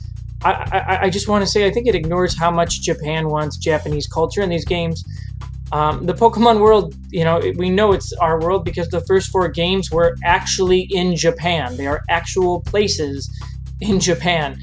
I, 0.44 0.52
I, 0.52 0.98
I 1.02 1.10
just 1.10 1.28
want 1.28 1.42
to 1.44 1.46
say, 1.46 1.66
I 1.66 1.70
think 1.70 1.86
it 1.86 1.94
ignores 1.94 2.36
how 2.36 2.50
much 2.50 2.80
Japan 2.82 3.28
wants 3.28 3.56
Japanese 3.56 4.06
culture 4.06 4.42
in 4.42 4.50
these 4.50 4.64
games. 4.64 5.04
Um, 5.70 6.04
the 6.04 6.12
Pokemon 6.12 6.60
world, 6.60 6.94
you 7.10 7.24
know, 7.24 7.40
we 7.56 7.70
know 7.70 7.92
it's 7.92 8.12
our 8.14 8.40
world 8.40 8.64
because 8.64 8.88
the 8.88 9.00
first 9.02 9.30
four 9.30 9.48
games 9.48 9.90
were 9.90 10.16
actually 10.22 10.82
in 10.90 11.16
Japan. 11.16 11.76
They 11.76 11.86
are 11.86 12.02
actual 12.10 12.60
places 12.60 13.30
in 13.80 13.98
Japan. 13.98 14.58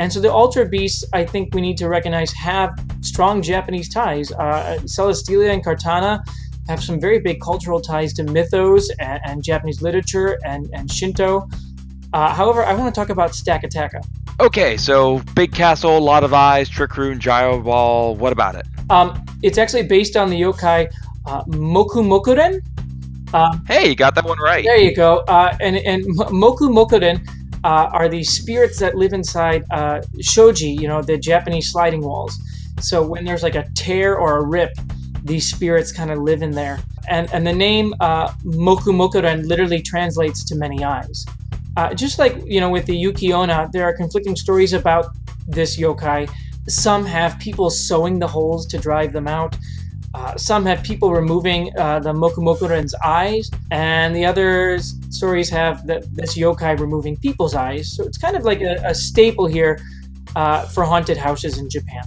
And 0.00 0.12
so 0.12 0.20
the 0.20 0.32
Ultra 0.32 0.68
Beasts, 0.68 1.04
I 1.12 1.24
think 1.24 1.54
we 1.54 1.60
need 1.60 1.76
to 1.78 1.88
recognize, 1.88 2.32
have 2.32 2.72
strong 3.02 3.42
Japanese 3.42 3.88
ties. 3.88 4.32
Uh, 4.32 4.78
Celesteela 4.82 5.52
and 5.52 5.64
Kartana 5.64 6.24
have 6.68 6.82
some 6.82 7.00
very 7.00 7.18
big 7.18 7.40
cultural 7.40 7.80
ties 7.80 8.12
to 8.14 8.22
mythos 8.22 8.90
and, 9.00 9.20
and 9.24 9.42
Japanese 9.42 9.82
literature 9.82 10.38
and, 10.44 10.68
and 10.74 10.90
Shinto. 10.90 11.48
Uh, 12.12 12.32
however, 12.32 12.64
I 12.64 12.74
want 12.74 12.94
to 12.94 12.98
talk 12.98 13.10
about 13.10 13.30
Stakataka. 13.30 14.06
Okay, 14.40 14.76
so 14.76 15.20
big 15.34 15.52
castle, 15.52 16.00
lot 16.00 16.22
of 16.24 16.32
eyes, 16.32 16.68
trick 16.68 16.96
room, 16.96 17.18
gyro 17.18 17.60
ball. 17.60 18.14
What 18.14 18.32
about 18.32 18.54
it? 18.54 18.66
Um, 18.88 19.24
it's 19.42 19.58
actually 19.58 19.82
based 19.82 20.16
on 20.16 20.30
the 20.30 20.40
yokai 20.40 20.92
uh, 21.26 21.44
Moku 21.44 22.02
Mokuren. 22.04 22.60
Uh, 23.34 23.58
hey, 23.66 23.88
you 23.88 23.96
got 23.96 24.14
that 24.14 24.24
one 24.24 24.38
right. 24.38 24.64
There 24.64 24.78
you 24.78 24.94
go. 24.94 25.18
Uh, 25.28 25.56
and 25.60 25.76
and 25.76 26.04
Moku 26.16 26.70
Mokuren 26.70 27.28
uh, 27.64 27.90
are 27.92 28.08
these 28.08 28.30
spirits 28.30 28.78
that 28.78 28.94
live 28.94 29.12
inside 29.12 29.64
uh, 29.70 30.00
shoji, 30.20 30.70
you 30.70 30.88
know, 30.88 31.02
the 31.02 31.18
Japanese 31.18 31.70
sliding 31.72 32.00
walls. 32.00 32.38
So 32.80 33.04
when 33.04 33.24
there's 33.24 33.42
like 33.42 33.56
a 33.56 33.68
tear 33.74 34.16
or 34.16 34.38
a 34.38 34.46
rip, 34.46 34.70
these 35.28 35.46
spirits 35.54 35.92
kind 35.92 36.10
of 36.10 36.18
live 36.18 36.42
in 36.42 36.50
there. 36.50 36.78
And, 37.08 37.32
and 37.32 37.46
the 37.46 37.52
name 37.68 37.94
uh, 38.00 38.28
Moku 38.66 38.92
Mokuren 39.00 39.46
literally 39.46 39.82
translates 39.82 40.44
to 40.48 40.56
many 40.56 40.82
eyes. 40.82 41.24
Uh, 41.76 41.94
just 41.94 42.18
like, 42.18 42.34
you 42.44 42.60
know, 42.60 42.70
with 42.70 42.86
the 42.86 42.96
Yuki-onna, 42.96 43.68
there 43.72 43.84
are 43.84 43.94
conflicting 43.96 44.34
stories 44.34 44.72
about 44.72 45.06
this 45.46 45.78
yokai. 45.78 46.28
Some 46.66 47.06
have 47.06 47.38
people 47.38 47.70
sewing 47.70 48.18
the 48.18 48.26
holes 48.26 48.66
to 48.66 48.78
drive 48.78 49.12
them 49.12 49.28
out. 49.28 49.56
Uh, 50.14 50.36
some 50.36 50.66
have 50.66 50.82
people 50.82 51.12
removing 51.12 51.70
uh, 51.78 52.00
the 52.00 52.12
Mokumokuren's 52.12 52.94
eyes, 53.04 53.50
and 53.70 54.16
the 54.16 54.24
other 54.24 54.78
stories 55.10 55.48
have 55.50 55.86
the, 55.86 55.96
this 56.12 56.36
yokai 56.36 56.78
removing 56.80 57.16
people's 57.16 57.54
eyes. 57.54 57.94
So 57.94 58.04
it's 58.04 58.18
kind 58.18 58.36
of 58.36 58.42
like 58.42 58.60
a, 58.60 58.76
a 58.84 58.94
staple 58.94 59.46
here 59.46 59.78
uh, 60.34 60.66
for 60.66 60.84
haunted 60.84 61.16
houses 61.16 61.58
in 61.58 61.70
Japan. 61.70 62.02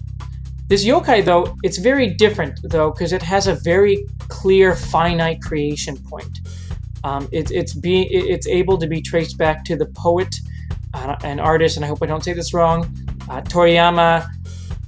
This 0.72 0.86
yokai, 0.86 1.26
though, 1.26 1.58
it's 1.64 1.80
very 1.80 2.08
different, 2.08 2.62
though, 2.64 2.92
because 2.92 3.12
it 3.12 3.22
has 3.24 3.48
a 3.48 3.56
very 3.56 4.06
clear 4.30 4.74
finite 4.74 5.42
creation 5.42 5.98
point. 5.98 6.40
Um, 7.04 7.28
it, 7.34 7.52
it's 7.52 7.74
be, 7.74 8.04
it's 8.04 8.48
able 8.48 8.78
to 8.78 8.88
be 8.88 9.02
traced 9.02 9.38
back 9.38 9.66
to 9.66 9.76
the 9.76 9.88
poet 9.88 10.34
uh, 10.94 11.18
and 11.26 11.42
artist, 11.42 11.76
and 11.76 11.84
I 11.84 11.90
hope 11.90 12.02
I 12.02 12.06
don't 12.06 12.24
say 12.24 12.32
this 12.32 12.54
wrong, 12.54 12.84
uh, 13.30 13.42
Toriyama 13.42 14.26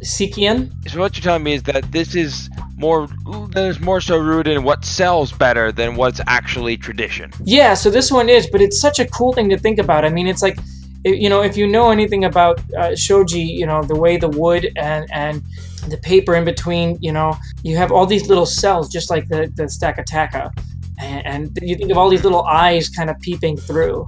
Sekien. 0.02 0.72
So 0.90 1.02
what 1.02 1.18
you're 1.18 1.22
telling 1.22 1.44
me 1.44 1.56
is 1.56 1.64
that 1.64 1.92
this 1.92 2.16
is 2.16 2.50
more 2.78 3.10
there's 3.50 3.82
more 3.82 4.00
so 4.00 4.18
rooted 4.18 4.56
in 4.56 4.64
what 4.64 4.86
sells 4.86 5.34
better 5.34 5.70
than 5.70 5.98
what's 5.98 6.22
actually 6.28 6.78
tradition. 6.78 7.30
Yeah, 7.44 7.74
so 7.74 7.90
this 7.90 8.10
one 8.10 8.30
is, 8.30 8.48
but 8.50 8.62
it's 8.62 8.80
such 8.80 9.00
a 9.00 9.06
cool 9.08 9.34
thing 9.34 9.50
to 9.50 9.58
think 9.58 9.80
about. 9.80 10.06
I 10.06 10.10
mean, 10.10 10.28
it's 10.28 10.42
like 10.42 10.58
you 11.04 11.28
know, 11.28 11.42
if 11.42 11.58
you 11.58 11.68
know 11.68 11.92
anything 11.92 12.24
about 12.24 12.62
uh, 12.78 12.96
shoji, 12.96 13.42
you 13.42 13.66
know, 13.66 13.84
the 13.84 13.96
way 13.96 14.16
the 14.16 14.30
wood 14.30 14.72
and 14.78 15.12
and 15.12 15.44
the 15.90 15.98
paper 15.98 16.36
in 16.36 16.46
between, 16.46 16.98
you 17.02 17.12
know, 17.12 17.36
you 17.64 17.78
have 17.78 17.92
all 17.92 18.06
these 18.06 18.28
little 18.28 18.46
cells, 18.46 18.90
just 18.90 19.10
like 19.10 19.28
the 19.28 19.52
the 19.56 19.64
Stakataka, 19.64 20.52
and, 21.00 21.26
and 21.26 21.60
you 21.62 21.76
think 21.76 21.92
of 21.92 21.98
all 21.98 22.10
these 22.10 22.24
little 22.24 22.44
eyes 22.44 22.90
kind 22.90 23.10
of 23.10 23.20
peeping 23.20 23.58
through. 23.58 24.06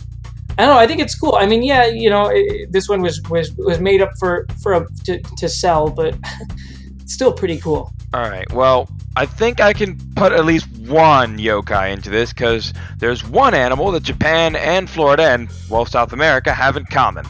I 0.57 0.65
don't 0.65 0.75
know. 0.75 0.79
I 0.79 0.87
think 0.87 1.01
it's 1.01 1.15
cool. 1.15 1.35
I 1.35 1.45
mean, 1.45 1.63
yeah, 1.63 1.85
you 1.85 2.09
know, 2.09 2.27
it, 2.31 2.71
this 2.71 2.87
one 2.87 3.01
was 3.01 3.21
was 3.29 3.53
was 3.57 3.79
made 3.79 4.01
up 4.01 4.11
for 4.17 4.45
for 4.61 4.73
a, 4.73 4.87
to, 5.05 5.19
to 5.19 5.49
sell, 5.49 5.89
but 5.89 6.15
it's 7.01 7.13
still 7.13 7.33
pretty 7.33 7.57
cool. 7.59 7.93
All 8.13 8.29
right. 8.29 8.49
Well, 8.53 8.89
I 9.17 9.25
think 9.25 9.59
I 9.59 9.73
can 9.73 9.97
put 10.15 10.31
at 10.31 10.45
least 10.45 10.67
one 10.87 11.37
yokai 11.37 11.91
into 11.91 12.09
this 12.09 12.31
because 12.31 12.73
there's 12.97 13.25
one 13.27 13.53
animal 13.53 13.91
that 13.91 14.03
Japan 14.03 14.55
and 14.55 14.89
Florida 14.89 15.23
and 15.23 15.49
well 15.69 15.85
South 15.85 16.13
America 16.13 16.53
have 16.53 16.77
in 16.77 16.85
common: 16.85 17.25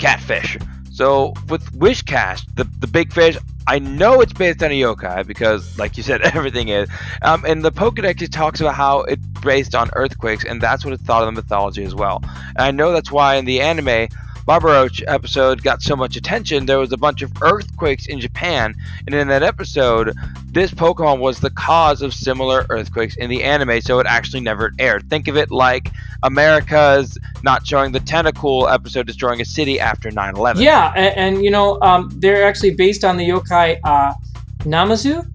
catfish. 0.00 0.58
So 0.92 1.34
with 1.48 1.70
Whiscash, 1.72 2.44
the 2.56 2.64
the 2.80 2.88
big 2.88 3.12
fish, 3.12 3.36
I 3.68 3.78
know 3.80 4.20
it's 4.20 4.32
based 4.32 4.62
on 4.62 4.70
a 4.70 4.80
yokai 4.80 5.26
because, 5.26 5.76
like 5.78 5.96
you 5.96 6.02
said, 6.02 6.20
everything 6.34 6.68
is. 6.68 6.88
Um, 7.22 7.44
and 7.44 7.64
the 7.64 7.72
Pokedex 7.72 8.22
it 8.22 8.32
talks 8.32 8.60
about 8.60 8.74
how 8.74 9.00
it's 9.02 9.24
based 9.42 9.74
on 9.74 9.90
earthquakes, 9.94 10.44
and 10.44 10.60
that's 10.60 10.84
what 10.84 10.94
it's 10.94 11.02
thought 11.02 11.22
of 11.22 11.34
the 11.34 11.40
mythology 11.40 11.84
as 11.84 11.94
well. 11.94 12.20
And 12.22 12.58
I 12.58 12.70
know 12.70 12.92
that's 12.92 13.10
why 13.10 13.36
in 13.36 13.44
the 13.44 13.60
anime, 13.60 14.08
Baba 14.46 14.88
episode 15.08 15.62
got 15.64 15.82
so 15.82 15.96
much 15.96 16.16
attention, 16.16 16.66
there 16.66 16.78
was 16.78 16.92
a 16.92 16.96
bunch 16.96 17.20
of 17.22 17.32
earthquakes 17.42 18.06
in 18.06 18.20
Japan, 18.20 18.76
and 19.06 19.14
in 19.14 19.26
that 19.26 19.42
episode, 19.42 20.14
this 20.52 20.70
Pokemon 20.70 21.18
was 21.18 21.40
the 21.40 21.50
cause 21.50 22.00
of 22.00 22.14
similar 22.14 22.64
earthquakes 22.70 23.16
in 23.16 23.28
the 23.28 23.42
anime, 23.42 23.80
so 23.80 23.98
it 23.98 24.06
actually 24.08 24.40
never 24.40 24.72
aired. 24.78 25.10
Think 25.10 25.26
of 25.26 25.36
it 25.36 25.50
like 25.50 25.90
America's 26.22 27.18
not 27.42 27.66
showing 27.66 27.90
the 27.90 27.98
Tentacool 27.98 28.72
episode 28.72 29.04
destroying 29.06 29.40
a 29.40 29.44
city 29.44 29.80
after 29.80 30.12
9 30.12 30.36
11. 30.36 30.62
Yeah, 30.62 30.92
and, 30.94 31.16
and 31.36 31.44
you 31.44 31.50
know, 31.50 31.80
um, 31.82 32.08
they're 32.14 32.44
actually 32.46 32.74
based 32.76 33.04
on 33.04 33.16
the 33.16 33.28
yokai 33.28 33.78
uh, 33.82 34.14
Namazu, 34.60 35.26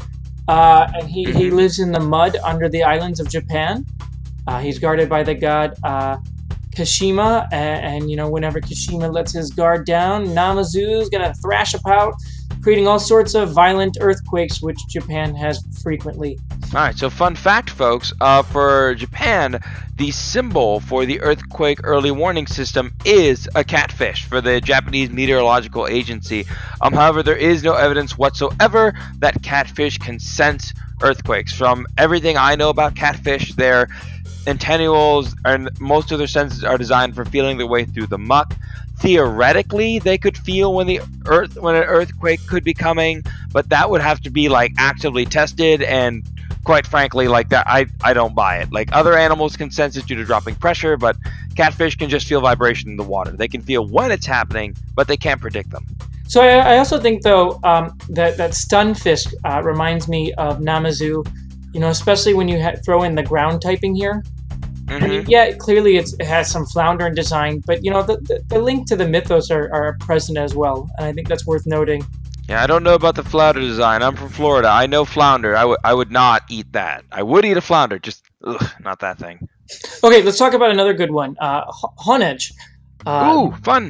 uh, 0.48 0.88
and 0.96 1.10
he, 1.10 1.26
he 1.26 1.50
Mhm. 1.50 1.54
lives 1.54 1.80
in 1.80 1.92
the 1.92 2.00
mud 2.00 2.38
under 2.46 2.70
the 2.70 2.82
islands 2.84 3.20
of 3.20 3.30
Japan. 3.30 3.86
Uh, 4.48 4.60
he's 4.60 4.80
guarded 4.80 5.10
by 5.10 5.22
the 5.22 5.36
god 5.36 5.76
uh, 5.84 6.18
Kashima, 6.76 7.48
and, 7.52 7.86
and 7.86 8.12
you 8.12 8.16
know, 8.16 8.30
whenever 8.30 8.60
Kashima 8.60 9.12
lets 9.12 9.32
his 9.32 9.52
guard 9.52 9.86
down, 9.86 10.28
Namazu's 10.28 11.10
gonna 11.10 11.34
thrash 11.36 11.74
about, 11.74 12.16
creating 12.62 12.88
all 12.88 13.00
sorts 13.00 13.34
of 13.36 13.52
violent 13.52 13.98
earthquakes, 14.02 14.62
which 14.62 14.80
Japan 14.88 15.36
has 15.36 15.64
frequently. 15.82 16.38
All 16.74 16.80
right, 16.80 16.98
so 16.98 17.10
fun 17.10 17.36
fact, 17.36 17.70
folks. 17.70 18.14
Uh, 18.22 18.44
for 18.44 18.96
Japan, 18.96 19.60
the 19.98 20.12
symbol 20.12 20.80
for 20.80 21.06
the 21.06 21.20
earthquake 21.20 21.80
early 21.84 22.12
warning 22.12 22.48
system 22.48 22.94
is 23.04 23.50
a 23.56 23.64
catfish 23.64 24.26
for 24.26 24.40
the 24.40 24.62
Japanese 24.62 25.10
Meteorological 25.10 25.88
Agency. 25.88 26.46
Um, 26.80 26.94
however, 26.94 27.24
there 27.24 27.36
is 27.36 27.62
no 27.62 27.74
evidence 27.74 28.18
whatsoever 28.18 28.94
that 29.20 29.44
catfish 29.44 29.98
can 29.98 30.18
sense 30.20 30.74
earthquakes. 31.02 31.52
From 31.52 31.88
everything 31.98 32.38
I 32.38 32.56
know 32.56 32.70
about 32.70 32.96
catfish, 32.96 33.54
their 33.56 33.90
antennuals 34.48 35.36
and 35.46 35.70
most 35.80 36.12
of 36.12 36.18
their 36.18 36.28
senses 36.28 36.64
are 36.64 36.78
designed 36.78 37.16
for 37.16 37.26
feeling 37.26 37.58
their 37.58 37.68
way 37.68 37.86
through 37.86 38.08
the 38.08 38.18
muck. 38.18 38.56
Theoretically, 39.00 40.00
they 40.00 40.18
could 40.18 40.38
feel 40.38 40.74
when 40.74 40.88
the 40.88 41.02
earth 41.26 41.58
when 41.58 41.76
an 41.76 41.84
earthquake 41.84 42.40
could 42.48 42.64
be 42.64 42.74
coming, 42.74 43.24
but 43.52 43.70
that 43.70 43.90
would 43.90 44.02
have 44.02 44.22
to 44.22 44.30
be 44.30 44.50
like 44.50 44.74
actively 44.78 45.26
tested 45.26 45.82
and 45.82 46.24
quite 46.64 46.86
frankly 46.86 47.28
like 47.28 47.50
that 47.50 47.66
I, 47.68 47.88
I 48.04 48.14
don't 48.14 48.36
buy 48.36 48.58
it 48.58 48.72
like 48.72 48.90
other 48.94 49.18
animals 49.18 49.58
can 49.58 49.72
sense 49.72 49.98
it 49.98 50.06
due 50.06 50.16
to 50.16 50.24
dropping 50.24 50.54
pressure 50.56 50.96
but 50.96 51.18
catfish 51.56 51.96
can 51.96 52.08
just 52.08 52.28
feel 52.28 52.40
vibration 52.40 52.92
in 52.92 52.98
the 52.98 53.04
water 53.04 53.32
they 53.32 53.48
can 53.48 53.62
feel 53.62 53.88
when 53.88 54.12
it's 54.12 54.28
happening 54.28 54.76
but 54.94 55.08
they 55.08 55.18
can't 55.18 55.42
predict 55.42 55.72
them 55.72 55.86
So 56.32 56.42
I, 56.42 56.76
I 56.76 56.78
also 56.78 56.98
think 56.98 57.24
though 57.24 57.60
um, 57.64 57.98
that 58.08 58.38
that 58.38 58.52
Stunfisk 58.52 59.34
uh, 59.44 59.62
reminds 59.64 60.08
me 60.08 60.32
of 60.36 60.60
Namazu. 60.60 61.28
You 61.74 61.80
know, 61.80 61.90
especially 61.90 62.34
when 62.34 62.48
you 62.48 62.62
ha- 62.62 62.76
throw 62.86 63.04
in 63.04 63.16
the 63.16 63.24
ground 63.24 63.62
typing 63.62 63.96
here. 63.96 64.24
I 64.90 64.94
Mhm. 64.96 65.10
mean, 65.10 65.26
yeah, 65.28 65.52
clearly 65.54 65.96
it's, 65.96 66.14
it 66.20 66.26
has 66.26 66.52
some 66.52 66.66
flounder 66.66 67.08
in 67.08 67.16
design, 67.16 67.62
but 67.66 67.84
you 67.86 67.92
know 67.92 68.04
the, 68.04 68.18
the, 68.18 68.44
the 68.50 68.60
link 68.60 68.88
to 68.90 68.96
the 68.98 69.08
mythos 69.08 69.50
are, 69.50 69.72
are 69.74 69.96
present 70.02 70.38
as 70.38 70.54
well, 70.54 70.90
and 70.98 71.06
I 71.08 71.14
think 71.14 71.28
that's 71.30 71.46
worth 71.48 71.66
noting. 71.66 72.04
yeah 72.50 72.64
i 72.64 72.68
don't 72.68 72.84
know 72.84 72.96
about 72.96 73.16
the 73.16 73.24
flounder 73.24 73.62
design 73.62 74.02
i'm 74.04 74.16
from 74.16 74.28
florida 74.30 74.68
i 74.68 74.86
know 74.88 75.06
flounder 75.06 75.56
I 75.56 75.94
would 75.94 76.12
not 76.12 76.42
eat 76.50 76.70
that 76.74 77.06
i 77.12 77.22
would 77.24 77.46
eat 77.46 77.56
a 77.56 77.62
flounder 77.62 78.00
just 78.00 78.24
ugh, 78.44 78.62
not 78.84 79.00
that 79.00 79.18
thing 79.20 79.48
Okay, 80.04 80.22
let's 80.24 80.38
talk 80.38 80.54
about 80.54 80.72
another 80.72 80.94
good 80.94 81.12
one, 81.12 81.38
uh, 81.40 81.64
Honedge. 82.06 82.52
Uh, 83.06 83.32
ooh 83.38 83.56
fun 83.64 83.86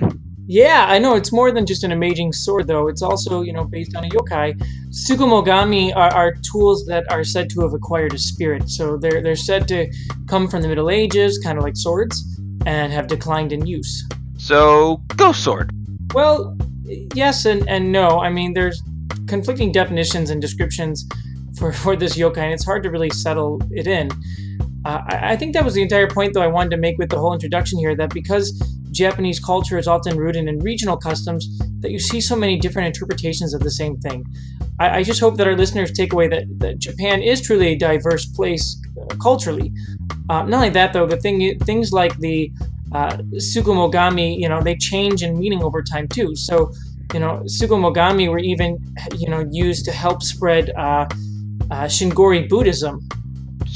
Yeah, 0.51 0.85
I 0.89 0.99
know 0.99 1.15
it's 1.15 1.31
more 1.31 1.49
than 1.53 1.65
just 1.65 1.85
an 1.85 1.93
amazing 1.93 2.33
sword, 2.33 2.67
though. 2.67 2.89
It's 2.89 3.01
also, 3.01 3.41
you 3.41 3.53
know, 3.53 3.63
based 3.63 3.95
on 3.95 4.03
a 4.03 4.09
yokai. 4.09 4.61
Tsukumogami 4.89 5.95
are, 5.95 6.13
are 6.13 6.33
tools 6.51 6.85
that 6.87 7.09
are 7.09 7.23
said 7.23 7.49
to 7.51 7.61
have 7.61 7.73
acquired 7.73 8.13
a 8.13 8.17
spirit. 8.17 8.69
So 8.69 8.97
they're 8.97 9.21
they're 9.21 9.37
said 9.37 9.65
to 9.69 9.89
come 10.27 10.49
from 10.49 10.61
the 10.61 10.67
Middle 10.67 10.89
Ages, 10.89 11.37
kind 11.37 11.57
of 11.57 11.63
like 11.63 11.77
swords, 11.77 12.37
and 12.65 12.91
have 12.91 13.07
declined 13.07 13.53
in 13.53 13.65
use. 13.65 14.05
so 14.35 15.01
ghost 15.15 15.41
sword 15.41 15.71
Well, 16.13 16.57
yes 17.15 17.45
and, 17.45 17.65
and 17.69 17.89
no. 17.89 18.19
I 18.19 18.29
mean, 18.29 18.53
there's 18.53 18.83
conflicting 19.27 19.71
definitions 19.71 20.31
and 20.31 20.41
descriptions 20.41 21.07
for, 21.57 21.71
for 21.71 21.95
this 21.95 22.17
yokai, 22.17 22.43
and 22.43 22.53
it's 22.53 22.65
hard 22.65 22.83
to 22.83 22.89
really 22.89 23.09
settle 23.09 23.61
it 23.71 23.87
in. 23.87 24.11
Uh, 24.83 24.99
I, 25.07 25.31
I 25.31 25.37
think 25.37 25.53
that 25.53 25.63
was 25.63 25.75
the 25.75 25.81
entire 25.81 26.09
point, 26.09 26.33
though, 26.33 26.41
I 26.41 26.47
wanted 26.47 26.71
to 26.71 26.77
make 26.77 26.97
with 26.97 27.09
the 27.09 27.19
whole 27.19 27.33
introduction 27.33 27.79
here 27.79 27.95
that 27.95 28.13
because 28.13 28.61
Japanese 28.91 29.39
culture 29.39 29.77
is 29.77 29.87
often 29.87 30.17
rooted 30.17 30.47
in 30.47 30.59
regional 30.59 30.97
customs, 30.97 31.59
that 31.79 31.91
you 31.91 31.99
see 31.99 32.21
so 32.21 32.35
many 32.35 32.57
different 32.57 32.87
interpretations 32.87 33.53
of 33.53 33.61
the 33.61 33.71
same 33.71 33.97
thing. 33.97 34.25
I, 34.79 34.99
I 34.99 35.03
just 35.03 35.19
hope 35.19 35.37
that 35.37 35.47
our 35.47 35.55
listeners 35.55 35.91
take 35.91 36.13
away 36.13 36.27
that, 36.27 36.43
that 36.59 36.79
Japan 36.79 37.21
is 37.21 37.41
truly 37.41 37.67
a 37.67 37.75
diverse 37.75 38.25
place 38.25 38.81
uh, 38.99 39.15
culturally. 39.15 39.71
Uh, 40.29 40.43
not 40.43 40.53
only 40.57 40.69
that, 40.69 40.93
though, 40.93 41.05
the 41.05 41.17
thing 41.17 41.57
things 41.59 41.91
like 41.91 42.17
the 42.17 42.51
uh, 42.93 43.17
Tsukumogami, 43.33 44.37
you 44.37 44.49
know, 44.49 44.61
they 44.61 44.75
change 44.75 45.23
in 45.23 45.39
meaning 45.39 45.63
over 45.63 45.81
time 45.81 46.07
too. 46.07 46.35
So, 46.35 46.71
you 47.13 47.19
know, 47.19 47.43
Tsukumogami 47.45 48.29
were 48.29 48.39
even, 48.39 48.77
you 49.17 49.29
know, 49.29 49.47
used 49.51 49.85
to 49.85 49.91
help 49.91 50.21
spread 50.21 50.71
uh, 50.71 51.07
uh, 51.71 51.85
Shingon 51.85 52.49
Buddhism. 52.49 53.07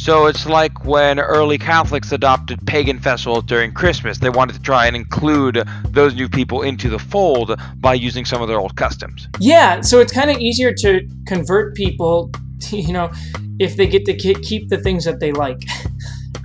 So 0.05 0.27
it's 0.27 0.45
like 0.45 0.85
when 0.85 1.19
early 1.19 1.57
Catholics 1.57 2.11
adopted 2.11 2.63
pagan 2.67 2.99
festivals 2.99 3.43
during 3.45 3.73
Christmas. 3.73 4.19
They 4.19 4.29
wanted 4.29 4.53
to 4.53 4.61
try 4.61 4.85
and 4.85 4.95
include 4.95 5.67
those 5.83 6.13
new 6.13 6.29
people 6.29 6.61
into 6.61 6.89
the 6.89 6.99
fold 6.99 7.59
by 7.77 7.95
using 7.95 8.23
some 8.23 8.39
of 8.39 8.47
their 8.47 8.59
old 8.59 8.75
customs. 8.75 9.27
Yeah, 9.39 9.81
so 9.81 10.01
it's 10.01 10.13
kind 10.13 10.29
of 10.29 10.37
easier 10.37 10.71
to 10.75 11.09
convert 11.25 11.73
people, 11.73 12.31
to, 12.59 12.77
you 12.81 12.93
know, 12.93 13.11
if 13.57 13.77
they 13.77 13.87
get 13.87 14.05
to 14.05 14.13
ke- 14.13 14.39
keep 14.43 14.69
the 14.69 14.77
things 14.77 15.05
that 15.05 15.19
they 15.19 15.31
like. 15.31 15.57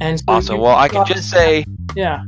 And 0.02 0.18
so 0.20 0.24
Awesome. 0.28 0.60
Well, 0.60 0.76
I 0.76 0.88
can 0.88 1.04
just 1.04 1.28
say, 1.28 1.66
yeah, 1.94 2.24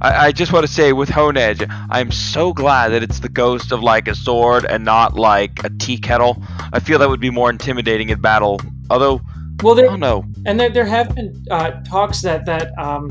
I, 0.00 0.26
I 0.26 0.32
just 0.32 0.52
want 0.52 0.64
to 0.64 0.72
say 0.72 0.92
with 0.92 1.08
Honedge, 1.08 1.66
I'm 1.90 2.12
so 2.12 2.52
glad 2.52 2.90
that 2.90 3.02
it's 3.02 3.18
the 3.18 3.28
ghost 3.28 3.72
of 3.72 3.82
like 3.82 4.06
a 4.06 4.14
sword 4.14 4.66
and 4.66 4.84
not 4.84 5.14
like 5.14 5.64
a 5.64 5.70
tea 5.70 5.98
kettle. 5.98 6.40
I 6.72 6.78
feel 6.78 7.00
that 7.00 7.08
would 7.08 7.18
be 7.18 7.30
more 7.30 7.50
intimidating 7.50 8.10
in 8.10 8.20
battle. 8.20 8.60
Although, 8.88 9.20
well, 9.62 9.72
I 9.74 9.76
there 9.76 9.86
don't 9.86 10.00
know. 10.00 10.24
and 10.46 10.58
there, 10.58 10.70
there 10.70 10.84
have 10.86 11.14
been 11.14 11.44
uh, 11.50 11.70
talks 11.82 12.22
that 12.22 12.44
that 12.46 12.76
um, 12.78 13.10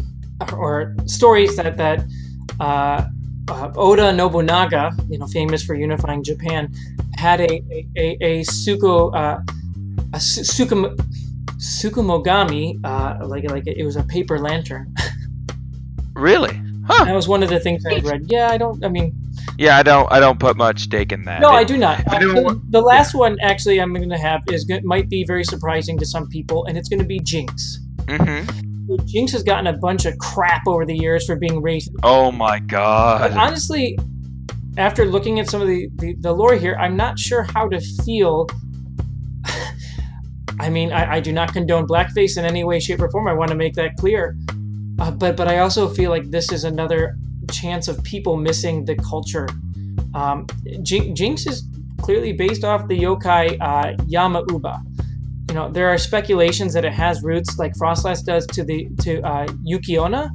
or 0.54 0.96
stories 1.06 1.56
that 1.58 1.78
that 1.78 2.04
uh, 2.60 3.06
uh, 3.50 3.72
Oda 3.76 4.12
Nobunaga, 4.14 4.92
you 5.10 5.18
know, 5.18 5.28
famous 5.28 5.64
for 5.64 5.76
unifying 5.76 6.24
Japan, 6.24 6.72
had 7.16 7.42
a 7.42 7.52
a, 7.72 7.88
a, 7.98 8.18
a 8.22 8.42
suko 8.44 9.14
uh, 9.16 9.40
a 10.14 10.20
su- 10.20 10.42
sukum, 10.42 10.96
tsukumogami, 11.58 12.80
uh, 12.84 13.26
like 13.28 13.50
like 13.50 13.68
it 13.68 13.84
was 13.86 13.96
a 13.96 14.04
paper 14.04 14.40
lantern. 14.40 14.94
Really? 16.16 16.60
Huh? 16.86 17.06
That 17.06 17.16
was 17.16 17.28
one 17.30 17.44
of 17.44 17.50
the 17.50 17.60
things 17.62 17.86
I 17.86 18.00
read. 18.00 18.26
Yeah, 18.28 18.50
I 18.50 18.58
don't. 18.58 18.84
I 18.84 18.90
mean, 18.90 19.14
Yeah, 19.58 19.78
I 19.78 19.84
don't. 19.84 20.10
I 20.12 20.20
don't 20.20 20.40
put 20.40 20.56
much 20.58 20.82
stake 20.82 21.12
in 21.12 21.24
that. 21.26 21.42
no, 21.42 21.50
It- 21.52 21.56
I 21.56 21.64
do 21.64 21.78
not. 21.78 22.02
I 22.08 22.24
Uh, 22.26 22.42
want- 22.42 22.72
the 22.72 22.82
last 22.82 23.14
one, 23.14 23.38
actually, 23.42 23.80
I'm 23.82 23.94
going 23.94 24.10
to 24.10 24.18
have 24.18 24.42
is 24.52 24.64
going 24.64 24.82
might 24.86 25.10
be 25.10 25.26
very 25.26 25.44
surprising 25.44 25.98
to 26.00 26.06
some 26.06 26.28
people, 26.30 26.66
and 26.66 26.78
it's 26.78 26.88
going 26.90 27.00
to 27.02 27.06
be 27.06 27.20
Jynx. 27.20 27.80
Mm-hmm. 28.06 28.88
So 28.88 28.98
Jynx 29.06 29.32
has 29.34 29.44
gotten 29.44 29.68
a 29.68 29.78
bunch 29.78 30.06
of 30.06 30.18
crap 30.18 30.62
over 30.68 30.86
the 30.86 30.96
years 30.96 31.26
for 31.26 31.36
being 31.36 31.62
racist. 31.62 31.90
Oh 32.04 32.32
my 32.32 32.60
But 32.60 32.68
god. 32.68 33.32
honestly, 33.34 33.98
after 34.78 35.06
looking 35.06 35.40
at 35.40 35.50
some 35.50 35.62
of 35.62 35.68
the, 35.68 35.90
the, 35.96 36.16
the 36.20 36.32
lore 36.32 36.56
here, 36.56 36.76
I'm 36.80 36.96
not 36.96 37.20
sure 37.20 37.44
how 37.44 37.68
to 37.70 37.80
feel. 38.06 38.48
I 40.60 40.70
mean, 40.70 40.92
I, 40.92 41.16
I 41.16 41.20
do 41.20 41.32
not 41.32 41.54
condone 41.54 41.88
blackface 41.88 42.38
in 42.38 42.46
any 42.46 42.64
way, 42.64 42.80
shape, 42.80 43.02
or 43.02 43.10
form. 43.12 43.28
I 43.28 43.34
want 43.34 43.50
to 43.52 43.56
make 43.56 43.74
that 43.76 43.96
clear. 43.98 44.36
Uh, 45.00 45.12
but 45.12 45.38
but 45.38 45.48
I 45.48 45.60
also 45.60 45.88
feel 45.88 46.10
like 46.10 46.30
this 46.32 46.52
is 46.52 46.64
another 46.66 47.16
chance 47.52 47.88
of 47.88 48.04
people 48.04 48.38
missing 48.38 48.86
the 48.86 48.96
culture. 48.96 49.48
Um, 50.14 50.48
Jynx 50.84 51.46
is 51.46 51.68
clearly 52.02 52.34
based 52.34 52.64
off 52.64 52.88
the 52.88 52.98
yokai 52.98 53.58
uh, 53.62 53.96
Yama 54.08 54.44
Uba. 54.50 54.82
You 55.50 55.56
know, 55.56 55.70
there 55.70 55.90
are 55.90 55.98
speculations 55.98 56.74
that 56.74 56.86
it 56.86 56.94
has 56.94 57.24
roots 57.24 57.58
like 57.58 57.74
Froslass 57.74 58.24
does 58.24 58.46
to 58.48 58.64
the 58.64 58.88
to 59.02 59.22
uh, 59.22 59.48
Yuki-onna. 59.64 60.30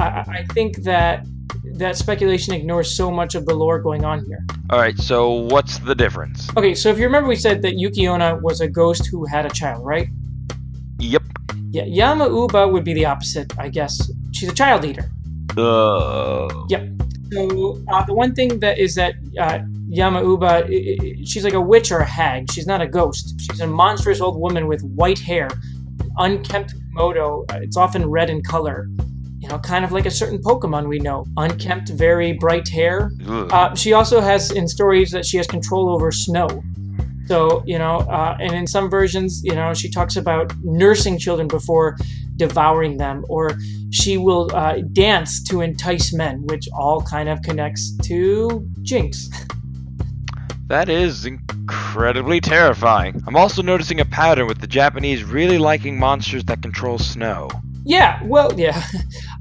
I, 0.00 0.04
I 0.04 0.46
think 0.52 0.82
that 0.82 1.24
that 1.74 1.96
speculation 1.96 2.52
ignores 2.54 2.94
so 2.94 3.10
much 3.10 3.34
of 3.34 3.46
the 3.46 3.54
lore 3.54 3.80
going 3.80 4.04
on 4.04 4.24
here. 4.24 4.44
All 4.70 4.78
right. 4.78 4.98
So 4.98 5.30
what's 5.30 5.78
the 5.78 5.94
difference? 5.94 6.48
Okay, 6.56 6.74
so 6.74 6.88
if 6.88 6.98
you 6.98 7.04
remember, 7.04 7.28
we 7.28 7.36
said 7.36 7.62
that 7.62 7.78
Yuki-onna 7.78 8.40
was 8.42 8.60
a 8.60 8.68
ghost 8.68 9.06
who 9.06 9.24
had 9.24 9.46
a 9.46 9.50
child, 9.50 9.84
right? 9.86 10.08
Yep. 10.98 11.22
Yeah, 11.70 11.84
Yama 11.84 12.28
Uba 12.28 12.66
would 12.66 12.84
be 12.84 12.92
the 12.92 13.06
opposite, 13.06 13.56
I 13.58 13.68
guess. 13.68 14.10
She's 14.32 14.48
a 14.48 14.54
child 14.54 14.84
eater. 14.84 15.10
Uh, 15.56 16.48
So 17.32 17.78
uh, 17.92 18.04
the 18.06 18.14
one 18.14 18.34
thing 18.34 18.58
that 18.58 18.78
is 18.78 18.94
that 18.96 19.14
uh, 19.38 19.60
Yama 19.88 20.20
Uba, 20.22 20.64
i- 20.66 20.96
i- 21.00 21.16
she's 21.24 21.44
like 21.44 21.54
a 21.54 21.60
witch 21.60 21.92
or 21.92 21.98
a 21.98 22.04
hag. 22.04 22.50
She's 22.50 22.66
not 22.66 22.80
a 22.80 22.88
ghost. 22.88 23.34
She's 23.40 23.60
a 23.60 23.66
monstrous 23.68 24.20
old 24.20 24.36
woman 24.40 24.66
with 24.66 24.82
white 25.00 25.18
hair, 25.20 25.48
unkempt 26.18 26.74
Komodo. 26.96 27.28
Uh, 27.52 27.58
It's 27.62 27.76
often 27.76 28.10
red 28.10 28.30
in 28.30 28.42
color. 28.42 28.88
You 29.42 29.48
know, 29.48 29.58
kind 29.58 29.84
of 29.84 29.92
like 29.92 30.06
a 30.06 30.10
certain 30.10 30.38
Pokemon 30.38 30.88
we 30.88 30.98
know. 30.98 31.24
Unkempt, 31.36 31.88
very 31.90 32.32
bright 32.32 32.68
hair. 32.68 33.10
Uh, 33.52 33.74
she 33.74 33.92
also 33.92 34.20
has 34.20 34.50
in 34.50 34.66
stories 34.68 35.10
that 35.12 35.24
she 35.24 35.36
has 35.38 35.46
control 35.46 35.88
over 35.88 36.10
snow. 36.12 36.48
So, 37.26 37.62
you 37.64 37.78
know, 37.78 37.98
uh, 38.18 38.36
and 38.40 38.52
in 38.60 38.66
some 38.66 38.90
versions, 38.90 39.40
you 39.44 39.54
know, 39.54 39.72
she 39.72 39.88
talks 39.88 40.16
about 40.16 40.52
nursing 40.64 41.16
children 41.16 41.46
before 41.46 41.96
devouring 42.40 42.96
them, 42.96 43.24
or 43.28 43.50
she 43.90 44.16
will 44.16 44.50
uh, 44.54 44.78
dance 44.92 45.42
to 45.44 45.60
entice 45.60 46.12
men, 46.12 46.46
which 46.46 46.66
all 46.72 47.02
kind 47.02 47.28
of 47.28 47.40
connects 47.42 47.96
to 48.08 48.66
Jynx. 48.82 49.28
That 50.70 50.88
is 50.88 51.26
incredibly 51.26 52.40
terrifying. 52.40 53.20
I'm 53.26 53.34
also 53.34 53.60
noticing 53.60 53.98
a 53.98 54.04
pattern 54.04 54.46
with 54.46 54.60
the 54.60 54.68
Japanese 54.68 55.24
really 55.24 55.58
liking 55.58 55.98
monsters 55.98 56.44
that 56.44 56.62
control 56.62 56.96
snow. 56.96 57.50
Yeah, 57.84 58.22
well, 58.24 58.52
yeah. 58.58 58.80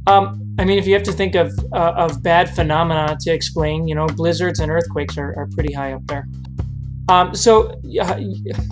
Um, 0.08 0.56
I 0.58 0.66
mean, 0.66 0.80
if 0.80 0.88
you 0.88 0.96
have 0.96 1.04
to 1.04 1.12
think 1.12 1.36
of 1.36 1.52
uh, 1.72 1.94
of 2.04 2.24
bad 2.24 2.50
phenomena 2.56 3.16
to 3.20 3.32
explain, 3.32 3.88
you 3.88 3.94
know, 3.94 4.08
blizzards 4.08 4.60
and 4.60 4.72
earthquakes 4.72 5.20
are, 5.20 5.36
are 5.38 5.48
pretty 5.54 5.72
high 5.72 5.94
up 5.94 6.04
there. 6.08 6.26
Um, 7.10 7.36
so, 7.36 7.80
uh, 8.02 8.20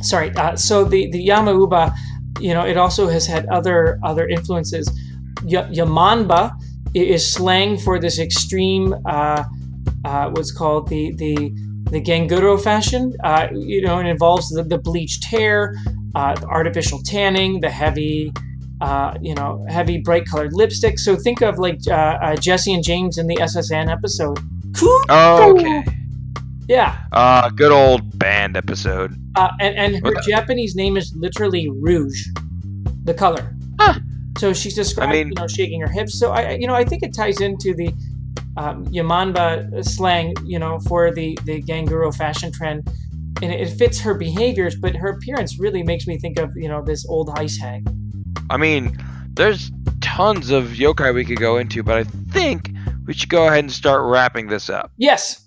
sorry. 0.02 0.32
Uh, 0.36 0.56
so 0.56 0.84
the 0.84 1.12
the 1.12 1.28
Yamauba, 1.28 1.94
you 2.40 2.54
know, 2.54 2.66
it 2.66 2.78
also 2.78 3.08
has 3.08 3.26
had 3.26 3.46
other 3.48 4.00
other 4.04 4.28
influences. 4.28 4.88
Y- 5.44 5.70
Yamanba 5.72 6.52
is 6.94 7.32
slang 7.32 7.78
for 7.78 8.00
this 8.00 8.20
extreme, 8.20 8.96
uh, 9.06 9.44
uh, 10.06 10.30
what's 10.32 10.52
called 10.52 10.88
the 10.90 11.14
the 11.16 11.36
the 11.92 12.02
Ganguro 12.02 12.62
fashion. 12.62 13.14
Uh, 13.24 13.48
you 13.54 13.82
know, 13.82 14.00
it 14.00 14.06
involves 14.06 14.50
the, 14.50 14.64
the 14.64 14.78
bleached 14.78 15.24
hair, 15.26 15.74
the 16.14 16.46
artificial 16.50 17.02
tanning, 17.04 17.62
the 17.62 17.70
heavy 17.70 18.32
uh, 18.82 19.18
you 19.22 19.34
know, 19.34 19.66
heavy 19.70 19.98
bright 20.00 20.26
colored 20.26 20.54
lipstick. 20.54 21.00
So 21.00 21.16
think 21.16 21.42
of 21.42 21.58
like 21.58 21.80
uh, 21.88 21.94
uh, 21.94 22.36
Jessie 22.36 22.74
and 22.74 22.84
James 22.84 23.18
in 23.18 23.28
the 23.28 23.38
SSN 23.42 23.90
episode. 23.90 24.40
Oh, 25.10 25.56
okay. 25.58 25.84
Yeah. 26.68 26.98
Uh, 27.12 27.50
good 27.50 27.72
old 27.72 28.20
band 28.20 28.58
episode. 28.58 29.16
Uh, 29.36 29.50
and 29.60 29.76
and 29.76 30.06
her 30.06 30.14
Japanese 30.22 30.76
name 30.76 30.98
is 30.98 31.14
literally 31.16 31.70
Rouge, 31.70 32.28
the 33.04 33.14
color. 33.14 33.56
Huh. 33.80 34.00
So 34.38 34.54
she's 34.54 34.76
described, 34.76 35.10
I 35.10 35.14
mean, 35.14 35.28
you 35.30 35.34
know, 35.36 35.48
shaking 35.48 35.82
her 35.82 35.88
hips. 35.88 36.20
So 36.20 36.32
I, 36.32 36.52
you 36.52 36.68
know, 36.68 36.76
I 36.76 36.84
think 36.84 37.04
it 37.04 37.14
ties 37.16 37.42
into 37.42 37.74
the 37.74 37.88
um, 38.58 38.86
Yamanba 38.88 39.84
slang, 39.86 40.34
you 40.46 40.60
know, 40.60 40.80
for 40.82 41.12
the 41.12 41.38
the 41.46 41.62
Ganguro 41.62 42.14
fashion 42.16 42.52
trend, 42.52 42.88
and 43.42 43.52
it 43.52 43.70
fits 43.70 44.00
her 44.02 44.14
behaviors. 44.14 44.76
But 44.76 44.96
her 44.96 45.10
appearance 45.10 45.60
really 45.60 45.84
makes 45.84 46.06
me 46.06 46.18
think 46.18 46.38
of, 46.38 46.56
you 46.56 46.68
know, 46.68 46.84
this 46.84 47.06
old 47.08 47.30
ice 47.36 47.58
hag. 47.58 47.88
I 48.50 48.58
mean, 48.58 48.98
there's 49.34 49.72
tons 50.02 50.50
of 50.50 50.66
yokai 50.66 51.14
we 51.14 51.24
could 51.24 51.40
go 51.40 51.58
into, 51.58 51.82
but 51.84 51.98
I 51.98 52.04
think 52.04 52.72
we 53.06 53.14
should 53.14 53.30
go 53.30 53.48
ahead 53.48 53.60
and 53.60 53.72
start 53.72 54.04
wrapping 54.04 54.48
this 54.48 54.70
up. 54.70 54.92
Yes. 54.98 55.47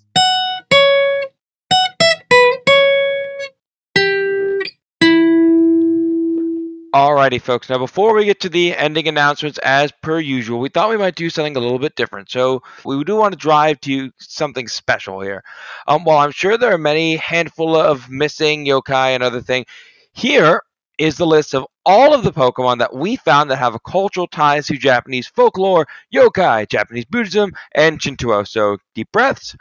Alrighty, 6.93 7.41
folks. 7.41 7.69
Now, 7.69 7.77
before 7.77 8.13
we 8.13 8.25
get 8.25 8.41
to 8.41 8.49
the 8.49 8.75
ending 8.75 9.07
announcements, 9.07 9.57
as 9.59 9.93
per 10.01 10.19
usual, 10.19 10.59
we 10.59 10.67
thought 10.67 10.89
we 10.89 10.97
might 10.97 11.15
do 11.15 11.29
something 11.29 11.55
a 11.55 11.59
little 11.59 11.79
bit 11.79 11.95
different. 11.95 12.29
So, 12.29 12.63
we 12.83 13.01
do 13.05 13.15
want 13.15 13.31
to 13.31 13.37
drive 13.37 13.79
to 13.81 14.11
something 14.19 14.67
special 14.67 15.21
here. 15.21 15.41
Um, 15.87 16.03
while 16.03 16.17
I'm 16.17 16.31
sure 16.31 16.57
there 16.57 16.73
are 16.73 16.77
many 16.77 17.15
handful 17.15 17.77
of 17.77 18.09
missing 18.09 18.65
yokai 18.65 19.15
and 19.15 19.23
other 19.23 19.39
things, 19.39 19.67
here 20.11 20.63
is 20.97 21.15
the 21.15 21.25
list 21.25 21.55
of 21.55 21.65
all 21.85 22.13
of 22.13 22.23
the 22.23 22.33
Pokemon 22.33 22.79
that 22.79 22.93
we 22.93 23.15
found 23.15 23.49
that 23.49 23.55
have 23.55 23.73
a 23.73 23.79
cultural 23.79 24.27
ties 24.27 24.67
to 24.67 24.75
Japanese 24.75 25.27
folklore, 25.27 25.87
yokai, 26.13 26.67
Japanese 26.67 27.05
Buddhism, 27.05 27.53
and 27.73 28.01
Shinto. 28.01 28.43
So, 28.43 28.79
deep 28.95 29.09
breaths. 29.13 29.55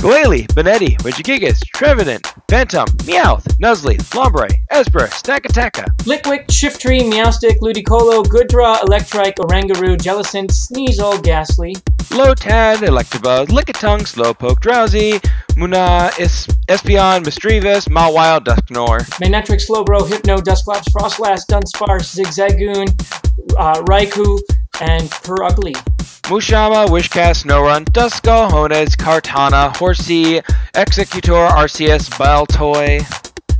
Glalie, 0.00 0.46
Banette, 0.54 0.96
Regigigas, 1.02 1.60
Trevenant, 1.74 2.26
Phantom, 2.48 2.86
Meowth, 3.04 3.44
Nuzleaf, 3.58 3.98
Lombre, 4.14 4.48
Espurr, 4.72 5.08
Stakataka, 5.10 5.84
Litwick, 6.04 6.46
Shiftry, 6.48 7.00
Meowstic, 7.02 7.58
Ludicolo, 7.60 8.24
Goodra, 8.24 8.76
Electrike, 8.80 9.34
Oranguru, 9.36 9.98
Jellicent, 9.98 10.50
Sneasel, 10.50 11.22
Gastly, 11.22 11.74
Lotad, 12.16 12.76
Electabuzz, 12.76 13.48
Lickitung, 13.48 14.00
Slowpoke, 14.00 14.58
Drowzee, 14.60 15.20
Munna, 15.56 16.10
es- 16.18 16.46
Espeon, 16.68 17.22
Misdreavus, 17.22 17.86
Mawile, 17.90 18.40
Dusknoir, 18.40 19.00
Manectric, 19.20 19.60
Slowbro, 19.60 20.08
Hypno, 20.08 20.40
Dusclops, 20.40 20.88
Froslass, 20.94 21.44
Dunsparce, 21.46 22.16
Zigzagoon, 22.16 22.88
uh, 23.58 23.82
Raikou, 23.82 24.38
and 24.80 25.10
Purugly. 25.10 25.74
Musharna, 26.30 26.86
Whiscash, 26.86 27.44
No 27.44 27.60
Run, 27.60 27.84
Duskull, 27.86 28.48
Honedge, 28.48 28.96
Kartana, 28.96 29.74
Horsea, 29.76 30.40
Exeggutor, 30.74 31.50
Arceus, 31.50 32.08
Baltoy, 32.10 33.00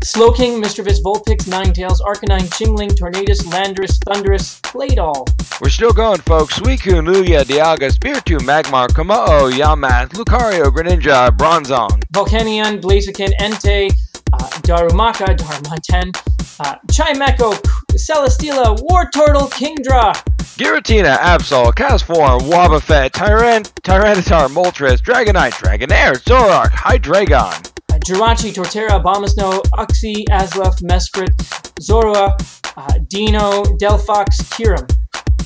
Slowking, 0.04 0.60
Mischievous, 0.60 1.02
Vulpix, 1.02 1.48
Ninetales, 1.48 2.00
Arcanine, 2.00 2.48
Chingling, 2.50 2.90
Tornadus, 2.90 3.42
Landorus, 3.50 3.98
Thundurus, 4.04 4.60
Claydol. 4.60 5.26
We're 5.60 5.68
still 5.68 5.92
going, 5.92 6.20
folks. 6.20 6.60
Suicune, 6.60 7.12
Lugia, 7.12 7.42
Dialga, 7.42 7.90
Spiritomb, 7.90 8.42
Magmar, 8.42 8.86
Kommo, 8.90 9.50
Yamask, 9.50 10.10
Lucario, 10.10 10.66
Greninja, 10.66 11.36
Bronzong, 11.36 12.00
Volcanion, 12.12 12.80
Blaziken, 12.80 13.32
Entei, 13.40 13.90
uh, 14.32 14.38
Darumaka, 14.62 15.36
Darumaka, 15.36 16.16
uh, 16.60 16.76
Chimecho, 16.86 17.52
Celesteela, 17.96 18.78
Wartortle, 18.78 19.50
Kingdra, 19.50 20.14
Giratina, 20.58 21.16
Absol, 21.16 21.72
Castform, 21.72 22.40
Wobbuffet, 22.42 23.12
Tyrant, 23.12 23.72
Tyranitar, 23.82 24.48
Moltres, 24.48 25.00
Dragonite, 25.00 25.52
Dragonair, 25.52 26.14
Zoroark, 26.24 26.70
Hydreigon, 26.70 27.66
uh, 27.92 27.98
Jirachi, 28.04 28.52
Torterra, 28.52 29.00
Abomasnow, 29.02 29.62
Uxie, 29.78 30.24
Azelf, 30.28 30.80
Mesprit, 30.82 31.34
Zorua, 31.80 32.36
uh, 32.76 32.98
Dino, 33.08 33.62
Delphox, 33.78 34.26
Kyurem. 34.50 34.86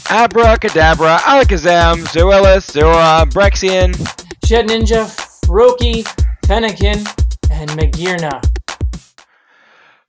Abracadabra, 0.08 1.18
Alakazam, 1.18 2.04
Zoelis, 2.06 2.70
Zora, 2.70 3.24
Braixen, 3.30 3.92
Shedinja, 4.44 5.06
Froakie, 5.46 6.04
Fennekin, 6.46 7.06
and 7.50 7.70
Magearna. 7.70 8.42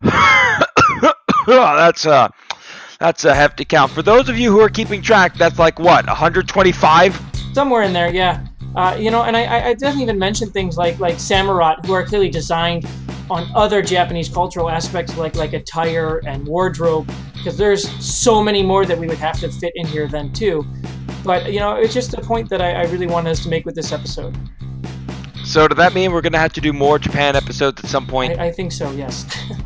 oh, 0.04 1.14
that's 1.48 2.06
uh 2.06 2.28
that's 3.00 3.26
a 3.26 3.36
hefty 3.36 3.66
count. 3.66 3.92
For 3.92 4.02
those 4.02 4.30
of 4.30 4.38
you 4.38 4.52
who 4.52 4.60
are 4.62 4.70
keeping 4.70 5.02
track, 5.02 5.36
that's 5.36 5.60
like 5.60 5.80
what, 5.80 6.06
125? 6.08 7.22
Somewhere 7.54 7.84
in 7.84 7.94
there, 7.94 8.14
yeah. 8.14 8.46
Uh, 8.76 8.96
you 9.00 9.10
know, 9.10 9.24
and 9.24 9.38
I, 9.38 9.70
I 9.70 9.74
didn't 9.74 10.02
even 10.02 10.20
mention 10.20 10.50
things 10.50 10.78
like 10.78 11.00
like 11.00 11.16
Samurott, 11.16 11.86
who 11.86 11.94
are 11.94 12.06
clearly 12.06 12.30
designed 12.30 12.86
on 13.30 13.50
other 13.56 13.82
Japanese 13.82 14.28
cultural 14.28 14.70
aspects 14.70 15.16
like 15.18 15.36
like 15.36 15.54
attire 15.54 16.22
and 16.26 16.46
wardrobe, 16.46 17.10
because 17.34 17.58
there's 17.58 17.90
so 18.04 18.44
many 18.44 18.62
more 18.62 18.86
that 18.86 18.98
we 18.98 19.08
would 19.08 19.18
have 19.18 19.40
to 19.40 19.50
fit 19.50 19.72
in 19.76 19.88
here 19.88 20.08
then 20.08 20.34
too. 20.34 20.66
But 21.24 21.54
you 21.54 21.60
know, 21.60 21.76
it's 21.76 21.94
just 21.94 22.16
a 22.16 22.22
point 22.22 22.50
that 22.50 22.62
I, 22.62 22.74
I 22.74 22.84
really 22.86 23.08
wanted 23.08 23.30
us 23.30 23.44
to 23.44 23.50
make 23.50 23.66
with 23.66 23.76
this 23.76 23.94
episode. 23.94 24.38
So 25.46 25.68
does 25.70 25.78
that 25.78 25.94
mean 25.94 26.12
we're 26.12 26.22
gonna 26.22 26.38
have 26.38 26.54
to 26.54 26.62
do 26.62 26.74
more 26.74 27.00
Japan 27.00 27.38
episodes 27.38 27.82
at 27.82 27.90
some 27.90 28.06
point? 28.06 28.38
I, 28.40 28.48
I 28.48 28.52
think 28.52 28.74
so. 28.74 28.92
Yes. 28.92 29.26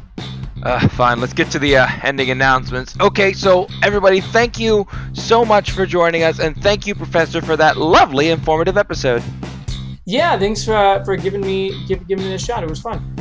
Uh, 0.63 0.87
fine, 0.89 1.19
let's 1.19 1.33
get 1.33 1.49
to 1.51 1.59
the 1.59 1.77
uh, 1.77 1.87
ending 2.03 2.31
announcements. 2.31 2.95
Okay, 2.99 3.33
so 3.33 3.67
everybody, 3.81 4.19
thank 4.19 4.59
you 4.59 4.85
so 5.13 5.45
much 5.45 5.71
for 5.71 5.85
joining 5.85 6.23
us, 6.23 6.39
and 6.39 6.61
thank 6.61 6.85
you, 6.85 6.95
Professor, 6.95 7.41
for 7.41 7.55
that 7.55 7.77
lovely, 7.77 8.29
informative 8.29 8.77
episode. 8.77 9.23
Yeah, 10.05 10.37
thanks 10.37 10.65
for 10.65 10.73
uh, 10.73 11.03
for 11.05 11.15
giving 11.15 11.41
me 11.41 11.85
give, 11.87 12.07
giving 12.07 12.25
me 12.25 12.33
a 12.33 12.39
shot. 12.39 12.63
It 12.63 12.69
was 12.69 12.81
fun. 12.81 13.15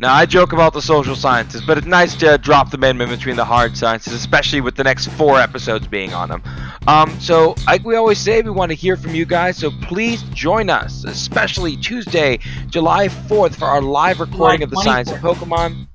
Now, 0.00 0.14
I 0.14 0.26
joke 0.26 0.52
about 0.52 0.74
the 0.74 0.80
social 0.80 1.16
sciences, 1.16 1.60
but 1.66 1.76
it's 1.76 1.86
nice 1.86 2.14
to 2.18 2.38
drop 2.38 2.70
the 2.70 2.78
in 2.88 2.96
between 2.96 3.34
the 3.34 3.44
hard 3.44 3.76
sciences, 3.76 4.12
especially 4.12 4.60
with 4.60 4.76
the 4.76 4.84
next 4.84 5.08
four 5.08 5.40
episodes 5.40 5.88
being 5.88 6.14
on 6.14 6.28
them. 6.28 6.42
Um, 6.86 7.18
so, 7.18 7.56
like 7.66 7.84
we 7.84 7.96
always 7.96 8.18
say, 8.18 8.40
we 8.40 8.52
want 8.52 8.70
to 8.70 8.76
hear 8.76 8.96
from 8.96 9.16
you 9.16 9.24
guys, 9.24 9.56
so 9.56 9.72
please 9.82 10.22
join 10.32 10.70
us, 10.70 11.02
especially 11.02 11.76
Tuesday, 11.76 12.38
July 12.68 13.08
4th, 13.08 13.56
for 13.56 13.64
our 13.64 13.82
live 13.82 14.20
recording 14.20 14.62
of 14.62 14.70
the 14.70 14.80
Science 14.82 15.10
of 15.10 15.18
Pokemon. 15.18 15.87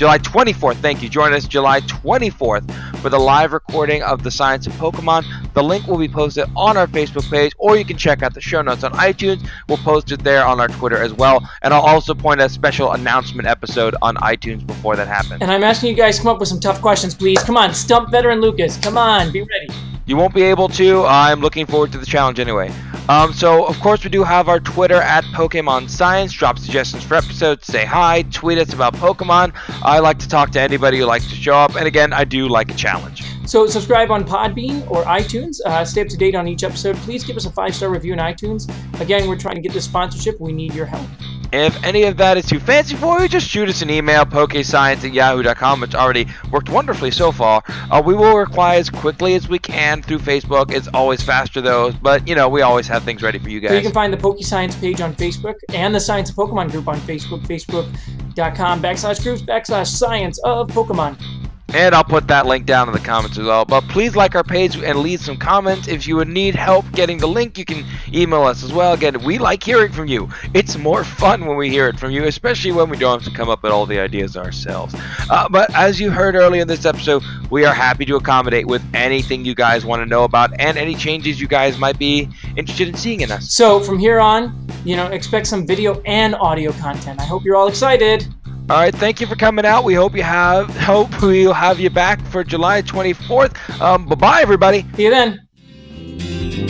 July 0.00 0.16
24th, 0.16 0.76
thank 0.76 1.02
you. 1.02 1.10
Join 1.10 1.34
us 1.34 1.46
July 1.46 1.82
24th 1.82 2.96
for 3.00 3.10
the 3.10 3.18
live 3.18 3.52
recording 3.52 4.02
of 4.02 4.22
the 4.22 4.30
Science 4.30 4.66
of 4.66 4.72
Pokemon. 4.76 5.26
The 5.54 5.62
link 5.62 5.86
will 5.86 5.98
be 5.98 6.08
posted 6.08 6.48
on 6.56 6.76
our 6.76 6.86
Facebook 6.86 7.28
page, 7.30 7.52
or 7.58 7.76
you 7.76 7.84
can 7.84 7.96
check 7.96 8.22
out 8.22 8.34
the 8.34 8.40
show 8.40 8.62
notes 8.62 8.84
on 8.84 8.92
iTunes. 8.92 9.48
We'll 9.68 9.78
post 9.78 10.12
it 10.12 10.22
there 10.22 10.44
on 10.44 10.60
our 10.60 10.68
Twitter 10.68 11.02
as 11.02 11.12
well. 11.12 11.48
And 11.62 11.74
I'll 11.74 11.80
also 11.80 12.14
point 12.14 12.40
a 12.40 12.48
special 12.48 12.92
announcement 12.92 13.48
episode 13.48 13.94
on 14.02 14.16
iTunes 14.16 14.66
before 14.66 14.96
that 14.96 15.08
happens. 15.08 15.42
And 15.42 15.50
I'm 15.50 15.64
asking 15.64 15.90
you 15.90 15.96
guys 15.96 16.16
to 16.16 16.22
come 16.22 16.32
up 16.32 16.40
with 16.40 16.48
some 16.48 16.60
tough 16.60 16.80
questions, 16.80 17.14
please. 17.14 17.42
Come 17.42 17.56
on, 17.56 17.74
stump 17.74 18.10
veteran 18.10 18.40
Lucas. 18.40 18.76
Come 18.78 18.96
on, 18.96 19.32
be 19.32 19.40
ready. 19.40 19.68
You 20.06 20.16
won't 20.16 20.34
be 20.34 20.42
able 20.42 20.68
to. 20.70 21.04
I'm 21.04 21.40
looking 21.40 21.66
forward 21.66 21.92
to 21.92 21.98
the 21.98 22.06
challenge 22.06 22.40
anyway. 22.40 22.72
Um, 23.08 23.32
so, 23.32 23.64
of 23.64 23.78
course, 23.80 24.02
we 24.02 24.10
do 24.10 24.24
have 24.24 24.48
our 24.48 24.60
Twitter 24.60 24.96
at 24.96 25.24
Pokemon 25.26 25.88
Science. 25.88 26.32
Drop 26.32 26.58
suggestions 26.58 27.04
for 27.04 27.14
episodes, 27.14 27.66
say 27.66 27.84
hi, 27.84 28.22
tweet 28.30 28.58
us 28.58 28.72
about 28.72 28.94
Pokemon. 28.94 29.52
I 29.82 29.98
like 30.00 30.18
to 30.18 30.28
talk 30.28 30.50
to 30.50 30.60
anybody 30.60 30.98
who 30.98 31.04
likes 31.04 31.28
to 31.30 31.34
show 31.34 31.54
up. 31.54 31.76
And 31.76 31.86
again, 31.86 32.12
I 32.12 32.24
do 32.24 32.48
like 32.48 32.70
a 32.70 32.74
challenge. 32.74 33.24
So, 33.50 33.66
subscribe 33.66 34.12
on 34.12 34.22
Podbean 34.22 34.88
or 34.88 35.02
iTunes. 35.02 35.60
Uh, 35.66 35.84
stay 35.84 36.02
up 36.02 36.06
to 36.06 36.16
date 36.16 36.36
on 36.36 36.46
each 36.46 36.62
episode. 36.62 36.94
Please 36.98 37.24
give 37.24 37.36
us 37.36 37.46
a 37.46 37.50
five 37.50 37.74
star 37.74 37.88
review 37.88 38.12
in 38.12 38.20
iTunes. 38.20 38.70
Again, 39.00 39.28
we're 39.28 39.36
trying 39.36 39.56
to 39.56 39.60
get 39.60 39.72
this 39.72 39.86
sponsorship. 39.86 40.40
We 40.40 40.52
need 40.52 40.72
your 40.72 40.86
help. 40.86 41.04
If 41.52 41.82
any 41.82 42.04
of 42.04 42.16
that 42.18 42.36
is 42.36 42.46
too 42.46 42.60
fancy 42.60 42.94
for 42.94 43.20
you, 43.20 43.26
just 43.26 43.48
shoot 43.48 43.68
us 43.68 43.82
an 43.82 43.90
email, 43.90 44.24
pokescience 44.24 45.04
at 45.04 45.12
yahoo.com. 45.12 45.82
It's 45.82 45.96
already 45.96 46.28
worked 46.52 46.68
wonderfully 46.68 47.10
so 47.10 47.32
far. 47.32 47.64
Uh, 47.66 48.00
we 48.06 48.14
will 48.14 48.36
reply 48.36 48.76
as 48.76 48.88
quickly 48.88 49.34
as 49.34 49.48
we 49.48 49.58
can 49.58 50.00
through 50.00 50.20
Facebook. 50.20 50.70
It's 50.70 50.86
always 50.94 51.20
faster 51.20 51.60
though, 51.60 51.90
but 51.90 52.28
you 52.28 52.36
know, 52.36 52.48
we 52.48 52.62
always 52.62 52.86
have 52.86 53.02
things 53.02 53.20
ready 53.20 53.40
for 53.40 53.48
you 53.48 53.58
guys. 53.58 53.70
So 53.70 53.74
you 53.74 53.82
can 53.82 53.92
find 53.92 54.12
the 54.12 54.16
Pokescience 54.16 54.80
page 54.80 55.00
on 55.00 55.12
Facebook 55.16 55.56
and 55.70 55.92
the 55.92 55.98
Science 55.98 56.30
of 56.30 56.36
Pokemon 56.36 56.70
group 56.70 56.86
on 56.86 57.00
Facebook, 57.00 57.44
facebook.com 57.48 58.80
backslash 58.80 59.20
groups 59.24 59.42
backslash 59.42 59.88
science 59.88 60.38
of 60.44 60.68
Pokemon. 60.68 61.39
And 61.74 61.94
I'll 61.94 62.04
put 62.04 62.26
that 62.28 62.46
link 62.46 62.66
down 62.66 62.88
in 62.88 62.94
the 62.94 63.00
comments 63.00 63.38
as 63.38 63.46
well. 63.46 63.64
But 63.64 63.82
please 63.88 64.16
like 64.16 64.34
our 64.34 64.42
page 64.42 64.76
and 64.76 64.98
leave 64.98 65.20
some 65.20 65.36
comments. 65.36 65.88
If 65.88 66.06
you 66.06 66.16
would 66.16 66.28
need 66.28 66.54
help 66.54 66.90
getting 66.92 67.18
the 67.18 67.28
link, 67.28 67.56
you 67.58 67.64
can 67.64 67.84
email 68.12 68.42
us 68.42 68.62
as 68.62 68.72
well. 68.72 68.92
Again, 68.92 69.22
we 69.22 69.38
like 69.38 69.62
hearing 69.62 69.92
from 69.92 70.08
you. 70.08 70.28
It's 70.54 70.76
more 70.76 71.04
fun 71.04 71.46
when 71.46 71.56
we 71.56 71.70
hear 71.70 71.88
it 71.88 71.98
from 71.98 72.10
you, 72.10 72.24
especially 72.24 72.72
when 72.72 72.90
we 72.90 72.96
don't 72.96 73.22
have 73.22 73.32
to 73.32 73.36
come 73.36 73.48
up 73.48 73.62
with 73.62 73.72
all 73.72 73.86
the 73.86 73.98
ideas 73.98 74.36
ourselves. 74.36 74.94
Uh, 75.30 75.48
but 75.48 75.72
as 75.74 76.00
you 76.00 76.10
heard 76.10 76.34
earlier 76.34 76.62
in 76.62 76.68
this 76.68 76.84
episode, 76.84 77.22
we 77.50 77.64
are 77.64 77.74
happy 77.74 78.04
to 78.04 78.16
accommodate 78.16 78.66
with 78.66 78.82
anything 78.94 79.44
you 79.44 79.54
guys 79.54 79.84
want 79.84 80.00
to 80.00 80.06
know 80.06 80.24
about 80.24 80.50
and 80.60 80.76
any 80.76 80.94
changes 80.94 81.40
you 81.40 81.48
guys 81.48 81.78
might 81.78 81.98
be 81.98 82.28
interested 82.56 82.88
in 82.88 82.94
seeing 82.94 83.20
in 83.20 83.30
us. 83.30 83.52
So 83.52 83.80
from 83.80 83.98
here 83.98 84.20
on, 84.20 84.66
you 84.84 84.96
know, 84.96 85.06
expect 85.06 85.46
some 85.46 85.66
video 85.66 86.00
and 86.04 86.34
audio 86.34 86.72
content. 86.72 87.20
I 87.20 87.24
hope 87.24 87.44
you're 87.44 87.56
all 87.56 87.68
excited. 87.68 88.26
All 88.70 88.76
right, 88.76 88.94
thank 88.94 89.20
you 89.20 89.26
for 89.26 89.34
coming 89.34 89.66
out. 89.66 89.82
We 89.82 89.94
hope 89.94 90.14
you 90.14 90.22
have 90.22 90.70
hope 90.76 91.20
we'll 91.22 91.52
have 91.52 91.80
you 91.80 91.90
back 91.90 92.24
for 92.26 92.44
July 92.44 92.82
24th. 92.82 93.80
Um, 93.80 94.06
bye 94.06 94.14
bye, 94.14 94.42
everybody. 94.42 94.86
See 94.94 95.06
you 95.06 95.10
then. 95.10 96.69